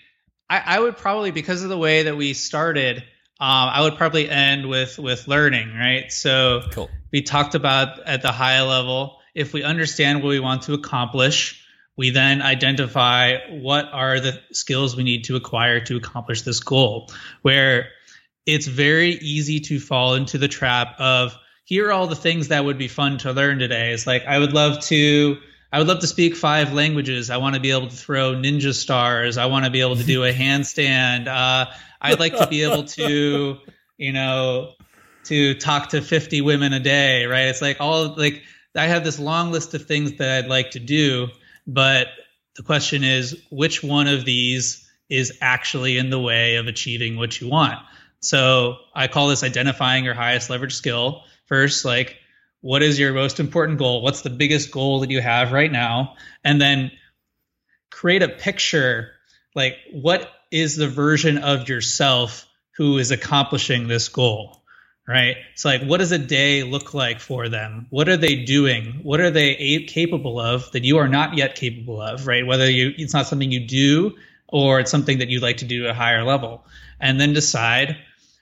[0.50, 3.04] I, I, would probably because of the way that we started, um,
[3.42, 6.10] I would probably end with with learning, right?
[6.14, 6.90] So cool.
[7.12, 9.20] we talked about at the high level.
[9.36, 11.62] If we understand what we want to accomplish,
[11.98, 17.12] we then identify what are the skills we need to acquire to accomplish this goal.
[17.42, 17.90] Where
[18.46, 22.64] it's very easy to fall into the trap of here are all the things that
[22.64, 23.92] would be fun to learn today.
[23.92, 25.38] It's like I would love to
[25.72, 27.30] I would love to speak five languages.
[27.30, 29.38] I want to be able to throw ninja stars.
[29.38, 31.28] I want to be able to do a handstand.
[31.28, 33.58] Uh, I'd like to be able to,
[33.98, 34.74] you know,
[35.26, 37.48] to talk to 50 women a day, right?
[37.48, 38.44] It's like all like
[38.76, 41.30] I have this long list of things that I'd like to do,
[41.66, 42.08] but
[42.56, 47.40] the question is which one of these is actually in the way of achieving what
[47.40, 47.80] you want?
[48.20, 51.24] So I call this identifying your highest leverage skill.
[51.46, 52.18] First, like
[52.66, 54.02] what is your most important goal?
[54.02, 56.16] What's the biggest goal that you have right now?
[56.44, 56.90] And then
[57.92, 59.12] create a picture
[59.54, 62.48] like what is the version of yourself
[62.78, 64.64] who is accomplishing this goal?
[65.08, 65.38] Right?
[65.54, 67.86] It's like, what does a day look like for them?
[67.92, 69.02] What are they doing?
[69.04, 72.26] What are they capable of that you are not yet capable of?
[72.26, 72.48] Right?
[72.48, 74.16] Whether you, it's not something you do
[74.48, 76.66] or it's something that you'd like to do at a higher level.
[77.00, 77.96] And then decide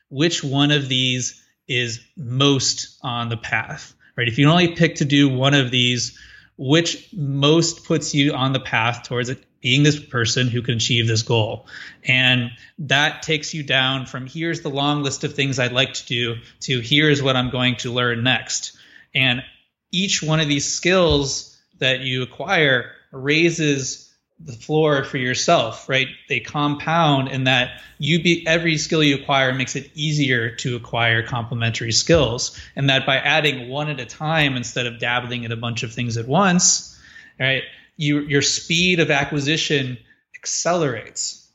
[0.07, 4.27] which one of these is most on the path right?
[4.27, 6.17] If you only pick to do one of these,
[6.57, 11.07] which most puts you on the path towards it being this person who can achieve
[11.07, 11.65] this goal.
[12.03, 16.05] And that takes you down from here's the long list of things I'd like to
[16.05, 18.77] do to here's what I'm going to learn next.
[19.15, 19.41] And
[19.89, 24.12] each one of these skills that you acquire raises
[24.45, 26.07] the floor for yourself, right?
[26.27, 31.25] They compound in that you be every skill you acquire makes it easier to acquire
[31.25, 32.59] complementary skills.
[32.75, 35.93] And that by adding one at a time instead of dabbling in a bunch of
[35.93, 36.99] things at once,
[37.39, 37.63] right?
[37.95, 39.97] You, your speed of acquisition
[40.35, 41.47] accelerates.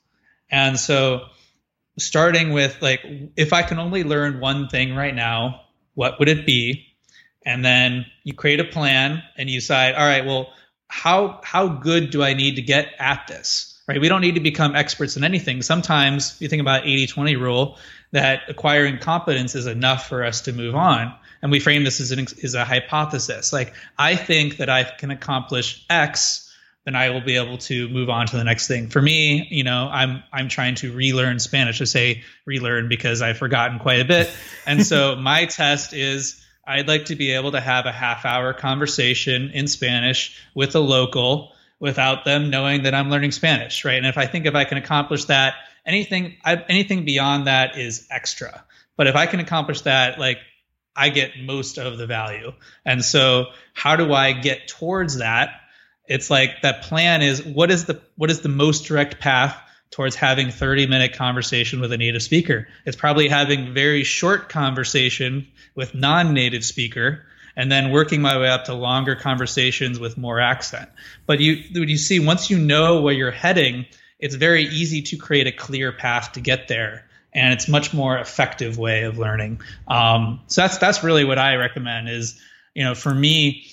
[0.50, 1.26] And so
[1.98, 3.04] starting with like
[3.36, 5.62] if I can only learn one thing right now,
[5.94, 6.86] what would it be?
[7.44, 10.52] And then you create a plan and you decide, all right, well,
[10.88, 13.80] how how good do I need to get at this?
[13.86, 14.00] Right?
[14.00, 15.62] We don't need to become experts in anything.
[15.62, 17.78] Sometimes you think about 80-20 rule
[18.10, 21.14] that acquiring competence is enough for us to move on.
[21.40, 23.52] And we frame this as an as a hypothesis.
[23.52, 26.52] Like I think that I can accomplish X,
[26.84, 28.88] then I will be able to move on to the next thing.
[28.88, 31.80] For me, you know, I'm I'm trying to relearn Spanish.
[31.80, 34.30] I say relearn because I've forgotten quite a bit.
[34.66, 38.52] And so my test is I'd like to be able to have a half hour
[38.52, 43.96] conversation in Spanish with a local without them knowing that I'm learning Spanish, right?
[43.96, 45.54] And if I think if I can accomplish that,
[45.86, 48.64] anything I, anything beyond that is extra.
[48.96, 50.38] But if I can accomplish that, like
[50.94, 52.52] I get most of the value.
[52.84, 55.60] And so, how do I get towards that?
[56.06, 59.56] It's like that plan is what is the what is the most direct path
[59.90, 62.68] towards having 30 minute conversation with a native speaker.
[62.84, 65.48] It's probably having very short conversation
[65.78, 67.24] with non-native speaker
[67.56, 70.90] and then working my way up to longer conversations with more accent.
[71.24, 73.86] But you you see once you know where you're heading,
[74.18, 77.04] it's very easy to create a clear path to get there.
[77.32, 79.60] And it's much more effective way of learning.
[79.86, 82.08] Um, so that's that's really what I recommend.
[82.08, 82.40] Is
[82.74, 83.64] you know for me,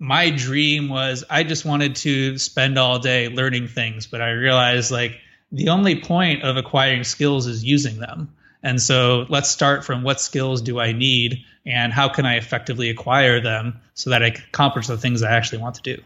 [0.00, 4.90] my dream was I just wanted to spend all day learning things, but I realized
[4.90, 5.20] like
[5.52, 8.34] the only point of acquiring skills is using them.
[8.64, 12.90] And so let's start from what skills do I need and how can I effectively
[12.90, 16.02] acquire them so that I can accomplish the things I actually want to do.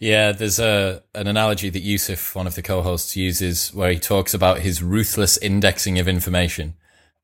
[0.00, 4.32] Yeah, there's a an analogy that Yusuf, one of the co-hosts, uses where he talks
[4.32, 6.74] about his ruthless indexing of information,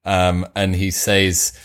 [0.05, 1.57] um, and he says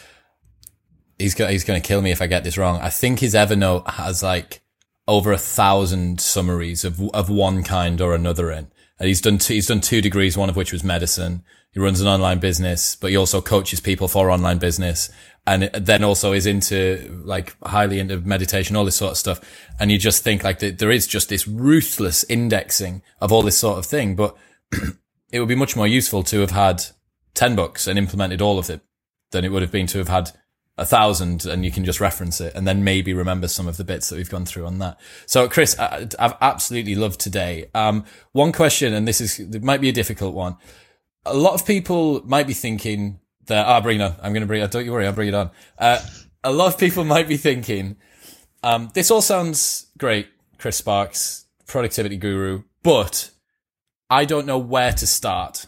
[1.17, 2.79] he's got he's going to kill me if I get this wrong.
[2.79, 4.61] I think his Evernote has like
[5.07, 8.67] over a thousand summaries of of one kind or another in,
[8.99, 11.43] and he's done two, he's done two degrees, one of which was medicine.
[11.71, 15.09] He runs an online business, but he also coaches people for online business.
[15.49, 19.41] And then also is into like highly into meditation, all this sort of stuff.
[19.79, 23.79] And you just think like there is just this ruthless indexing of all this sort
[23.79, 24.15] of thing.
[24.15, 24.37] But
[25.31, 26.83] it would be much more useful to have had
[27.33, 28.81] 10 books and implemented all of it
[29.31, 30.31] than it would have been to have had
[30.77, 33.83] a thousand and you can just reference it and then maybe remember some of the
[33.83, 34.99] bits that we've gone through on that.
[35.25, 37.69] So Chris, I, have absolutely loved today.
[37.73, 40.57] Um, one question, and this is, it might be a difficult one.
[41.25, 43.19] A lot of people might be thinking
[43.55, 44.15] ah, bring it on.
[44.21, 44.71] I'm going to bring it.
[44.71, 45.05] Don't you worry.
[45.05, 45.51] I'll bring it on.
[45.77, 45.99] Uh,
[46.43, 47.97] a lot of people might be thinking,
[48.63, 50.27] um, this all sounds great,
[50.57, 53.31] Chris Sparks, productivity guru, but
[54.09, 55.67] I don't know where to start.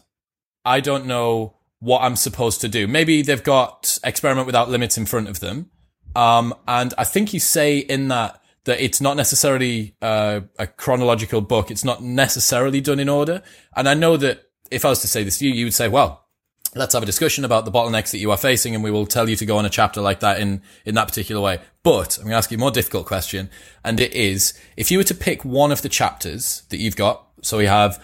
[0.66, 2.88] I don't know what I'm supposed to do.
[2.88, 5.72] Maybe they've got experiment without limits in front of them.
[6.16, 11.42] Um, and I think you say in that that it's not necessarily uh, a chronological
[11.42, 11.72] book.
[11.72, 13.42] It's not necessarily done in order.
[13.76, 15.88] And I know that if I was to say this to you, you would say,
[15.88, 16.21] well,
[16.76, 19.30] let's have a discussion about the bottlenecks that you are facing and we will tell
[19.30, 21.60] you to go on a chapter like that in, in that particular way.
[21.84, 23.50] But I'm going to ask you a more difficult question.
[23.84, 27.28] And it is, if you were to pick one of the chapters that you've got,
[27.42, 28.02] so we have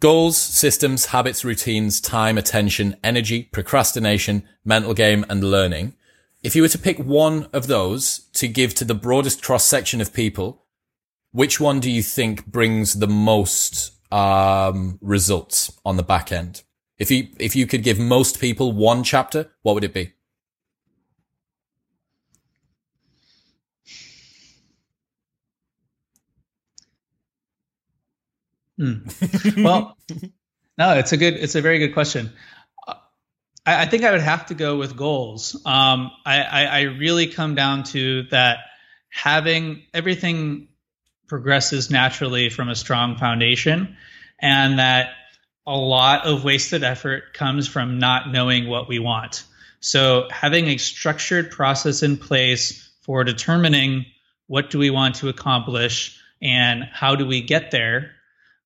[0.00, 5.92] Goals, systems, habits, routines, time, attention, energy, procrastination, mental game, and learning.
[6.42, 10.00] If you were to pick one of those to give to the broadest cross section
[10.00, 10.64] of people,
[11.32, 16.62] which one do you think brings the most um, results on the back end?
[17.00, 20.12] If you if you could give most people one chapter, what would it be?
[28.76, 29.62] Hmm.
[29.64, 29.96] Well,
[30.78, 32.30] no, it's a good, it's a very good question.
[32.86, 35.54] I, I think I would have to go with goals.
[35.66, 38.58] Um, I, I, I really come down to that
[39.10, 40.68] having everything
[41.28, 43.96] progresses naturally from a strong foundation,
[44.40, 45.10] and that
[45.70, 49.44] a lot of wasted effort comes from not knowing what we want.
[49.80, 54.06] So having a structured process in place for determining
[54.46, 58.12] what do we want to accomplish and how do we get there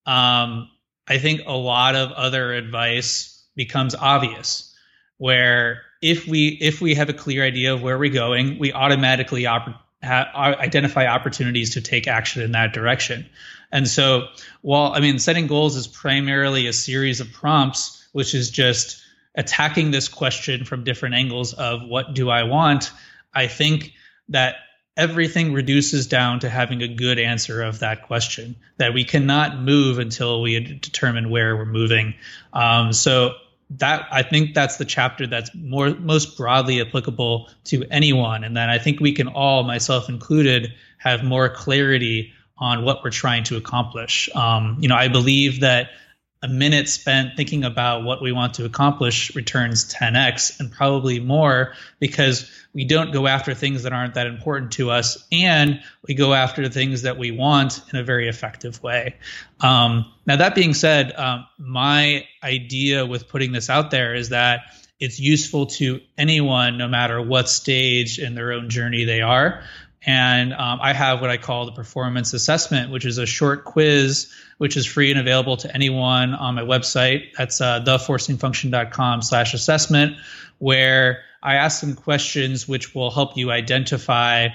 [0.06, 0.70] um,
[1.06, 4.74] I think a lot of other advice becomes obvious.
[5.18, 9.46] Where if we if we have a clear idea of where we're going, we automatically
[9.46, 13.26] op- ha- identify opportunities to take action in that direction.
[13.72, 14.28] And so,
[14.62, 19.02] while I mean, setting goals is primarily a series of prompts, which is just
[19.34, 22.92] attacking this question from different angles of what do I want,
[23.34, 23.94] I think
[24.28, 24.56] that
[24.96, 29.98] everything reduces down to having a good answer of that question that we cannot move
[29.98, 32.14] until we determine where we're moving.
[32.52, 33.34] Um, so
[33.70, 38.68] that i think that's the chapter that's more most broadly applicable to anyone and then
[38.68, 43.56] i think we can all myself included have more clarity on what we're trying to
[43.56, 45.90] accomplish um, you know i believe that
[46.44, 51.72] a minute spent thinking about what we want to accomplish returns 10x and probably more
[51.98, 56.34] because we don't go after things that aren't that important to us and we go
[56.34, 59.14] after the things that we want in a very effective way.
[59.60, 64.64] Um, now, that being said, um, my idea with putting this out there is that
[65.00, 69.62] it's useful to anyone, no matter what stage in their own journey they are.
[70.06, 74.32] And um, I have what I call the performance assessment, which is a short quiz,
[74.58, 77.32] which is free and available to anyone on my website.
[77.36, 80.16] That's uh, theforcingfunction.com slash assessment,
[80.58, 84.48] where I ask some questions which will help you identify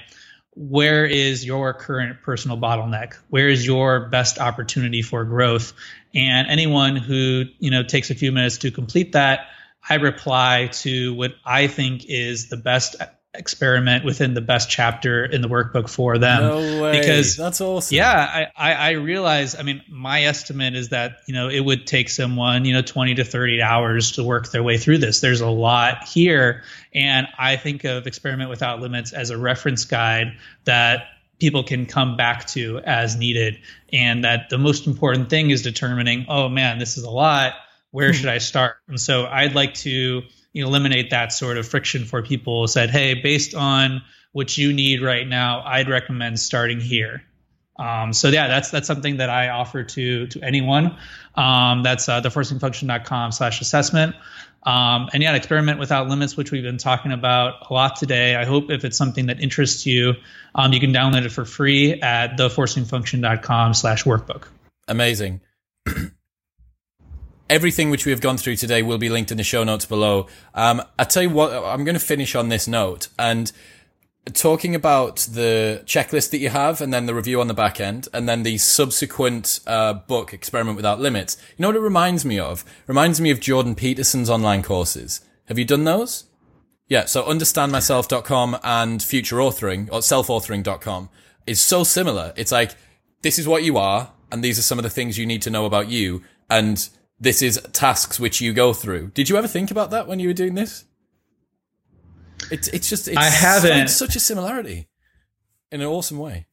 [0.54, 3.14] where is your current personal bottleneck?
[3.28, 5.72] Where is your best opportunity for growth?
[6.14, 9.46] And anyone who, you know, takes a few minutes to complete that,
[9.88, 12.96] I reply to what I think is the best
[13.32, 16.42] experiment within the best chapter in the workbook for them.
[16.42, 16.98] No way.
[16.98, 17.94] Because that's awesome.
[17.94, 21.86] Yeah, I, I, I realize, I mean, my estimate is that, you know, it would
[21.86, 25.20] take someone, you know, 20 to 30 hours to work their way through this.
[25.20, 26.64] There's a lot here.
[26.92, 31.04] And I think of Experiment Without Limits as a reference guide that
[31.38, 33.58] people can come back to as needed.
[33.92, 37.54] And that the most important thing is determining, oh man, this is a lot.
[37.92, 38.14] Where hmm.
[38.14, 38.76] should I start?
[38.88, 40.22] And so I'd like to
[40.52, 44.72] you know, eliminate that sort of friction for people said hey based on what you
[44.72, 47.22] need right now i'd recommend starting here.
[47.78, 50.96] Um, so yeah that's that's something that i offer to to anyone.
[51.34, 54.16] Um, that's uh, theforcingfunction.com slash assessment.
[54.62, 58.36] Um, and yeah experiment without limits which we've been talking about a lot today.
[58.36, 60.14] I hope if it's something that interests you
[60.54, 64.48] um, you can download it for free at theforcingfunction.com slash workbook.
[64.88, 65.40] Amazing
[67.50, 70.28] everything which we have gone through today will be linked in the show notes below.
[70.54, 73.52] Um, I tell you what, I'm going to finish on this note and
[74.32, 78.06] talking about the checklist that you have and then the review on the back end
[78.12, 82.38] and then the subsequent uh, book experiment without limits you know what it reminds me
[82.38, 82.64] of?
[82.86, 85.22] Reminds me of jordan peterson's online courses.
[85.46, 86.24] Have you done those?
[86.86, 91.08] Yeah so understandmyself.com and future authoring or self-authoring.com
[91.46, 92.32] is so similar.
[92.36, 92.72] It's like
[93.22, 95.50] this is what you are and these are some of the things you need to
[95.50, 96.88] know about you and
[97.20, 99.08] this is tasks which you go through.
[99.08, 100.86] Did you ever think about that when you were doing this?
[102.50, 104.88] It's it's just it's I haven't such a similarity
[105.70, 106.46] in an awesome way.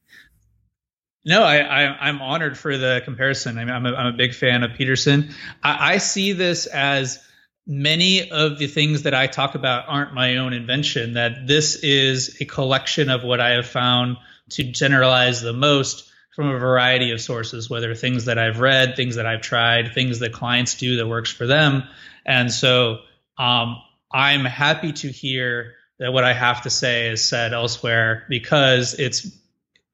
[1.24, 3.58] No, I, I am honored for the comparison.
[3.58, 5.30] I mean, I'm a, I'm a big fan of Peterson.
[5.62, 7.22] I, I see this as
[7.66, 11.14] many of the things that I talk about aren't my own invention.
[11.14, 14.16] That this is a collection of what I have found
[14.50, 16.07] to generalize the most
[16.38, 20.20] from a variety of sources, whether things that I've read, things that I've tried, things
[20.20, 21.82] that clients do that works for them.
[22.24, 22.98] And so
[23.36, 23.82] um,
[24.12, 29.28] I'm happy to hear that what I have to say is said elsewhere because it's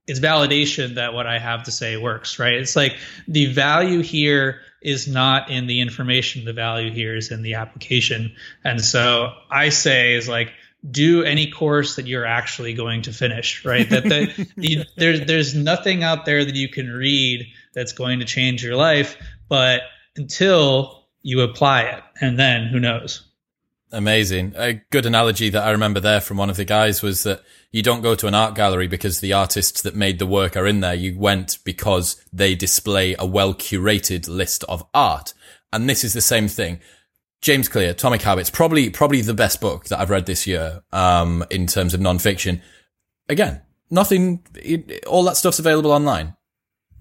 [0.06, 2.52] it's validation that what I have to say works, right?
[2.52, 7.40] It's like the value here is not in the information, the value here is in
[7.40, 8.36] the application.
[8.62, 10.52] And so I say is like
[10.90, 13.88] do any course that you're actually going to finish, right?
[13.88, 18.24] That, that you, there's there's nothing out there that you can read that's going to
[18.24, 19.16] change your life,
[19.48, 19.82] but
[20.16, 23.22] until you apply it, and then who knows?
[23.94, 24.54] Amazing.
[24.56, 27.80] A good analogy that I remember there from one of the guys was that you
[27.80, 30.80] don't go to an art gallery because the artists that made the work are in
[30.80, 30.94] there.
[30.94, 35.32] You went because they display a well curated list of art.
[35.72, 36.80] And this is the same thing.
[37.44, 41.44] James Clear, Atomic Habits, probably probably the best book that I've read this year um,
[41.50, 42.62] in terms of nonfiction.
[43.28, 46.36] Again, nothing, it, all that stuff's available online,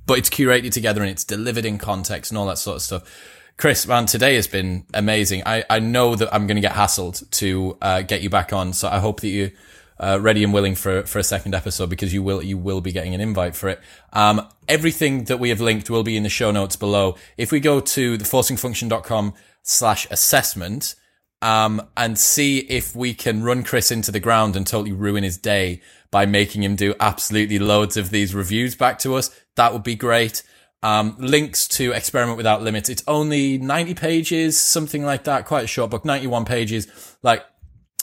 [0.06, 3.54] but it's curated together and it's delivered in context and all that sort of stuff.
[3.56, 5.44] Chris, man, today has been amazing.
[5.46, 8.74] I, I know that I'm going to get hassled to uh, get you back on,
[8.74, 9.52] so I hope that you
[9.98, 12.92] uh, ready and willing for for a second episode because you will you will be
[12.92, 13.80] getting an invite for it.
[14.12, 17.16] Um, everything that we have linked will be in the show notes below.
[17.38, 19.34] If we go to theforcingfunction.com
[19.64, 20.96] slash assessment
[21.42, 25.38] um, and see if we can run Chris into the ground and totally ruin his
[25.38, 29.30] day by making him do absolutely loads of these reviews back to us.
[29.56, 30.44] That would be great.
[30.84, 32.88] Um, links to Experiment Without Limits.
[32.90, 35.46] It's only 90 pages, something like that.
[35.46, 36.88] Quite a short book, 91 pages.
[37.24, 37.44] Like,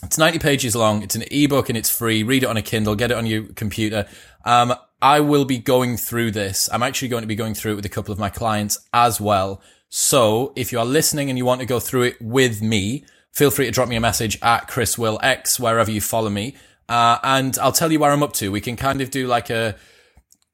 [0.03, 1.03] It's 90 pages long.
[1.03, 2.23] It's an ebook and it's free.
[2.23, 4.07] Read it on a Kindle, get it on your computer.
[4.45, 6.69] Um, I will be going through this.
[6.73, 9.19] I'm actually going to be going through it with a couple of my clients as
[9.21, 9.63] well.
[9.91, 13.51] So if you are listening and you want to go through it with me, feel
[13.51, 16.55] free to drop me a message at Chris Will X wherever you follow me.
[16.89, 18.53] Uh, and I'll tell you where I'm up to.
[18.53, 19.77] We can kind of do like a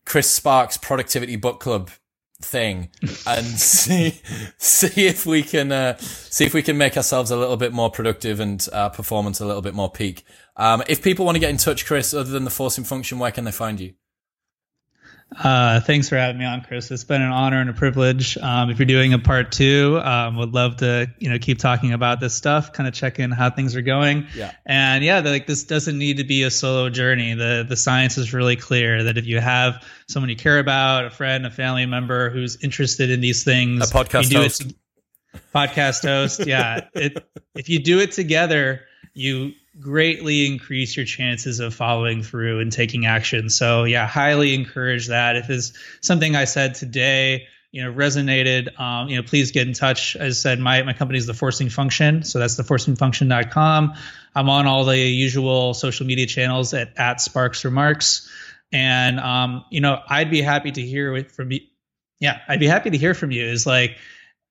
[0.07, 1.91] Chris Sparks productivity book club
[2.41, 2.91] thing
[3.27, 4.21] and see
[4.59, 7.91] see if we can uh, see if we can make ourselves a little bit more
[7.91, 10.25] productive and uh, performance a little bit more peak.
[10.57, 13.33] Um, if people want to get in touch, Chris, other than the forcing function, where
[13.33, 13.95] can they find you?
[15.35, 16.91] Uh, thanks for having me on, Chris.
[16.91, 18.39] It's been an honor and a privilege.
[18.39, 21.93] Um, if you're doing a part two, um, would love to you know keep talking
[21.93, 24.29] about this stuff, kind of check in how things are going.
[24.37, 24.53] Yeah.
[24.65, 27.35] And yeah, like this doesn't need to be a solo journey.
[27.35, 31.11] The the science is really clear that if you have someone you care about, a
[31.11, 34.75] friend, a family member who's interested in these things, a podcast host, it,
[35.53, 36.87] podcast host, yeah.
[36.95, 38.83] It, if you do it together,
[39.13, 43.51] you greatly increase your chances of following through and taking action.
[43.51, 45.37] So yeah, highly encourage that.
[45.37, 49.75] If it's something I said today, you know, resonated, um, you know, please get in
[49.75, 50.17] touch.
[50.17, 52.23] As I said, my, my company is the forcing function.
[52.23, 53.95] So that's the forcingfunction.com.
[54.35, 58.31] I'm on all the usual social media channels at, at Sparks Remarks.
[58.73, 61.61] And, um, you know, I'd be happy to hear from you.
[62.19, 63.99] Yeah, I'd be happy to hear from you is like,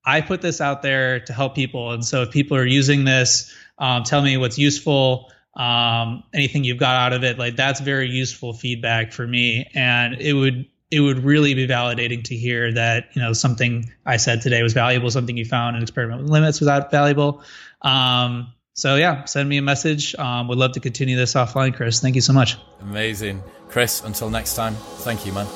[0.06, 1.92] I put this out there to help people.
[1.92, 6.80] And so if people are using this, um, tell me what's useful, um, anything you've
[6.80, 7.38] got out of it.
[7.38, 9.70] Like that's very useful feedback for me.
[9.74, 14.18] And it would, it would really be validating to hear that, you know, something I
[14.18, 17.44] said today was valuable, something you found in experiment with limits was that valuable.
[17.82, 20.16] Um, so yeah, send me a message.
[20.16, 22.02] Um, would love to continue this offline, Chris.
[22.02, 22.58] Thank you so much.
[22.82, 23.42] Amazing.
[23.70, 25.48] Chris, until next time, thank you, man.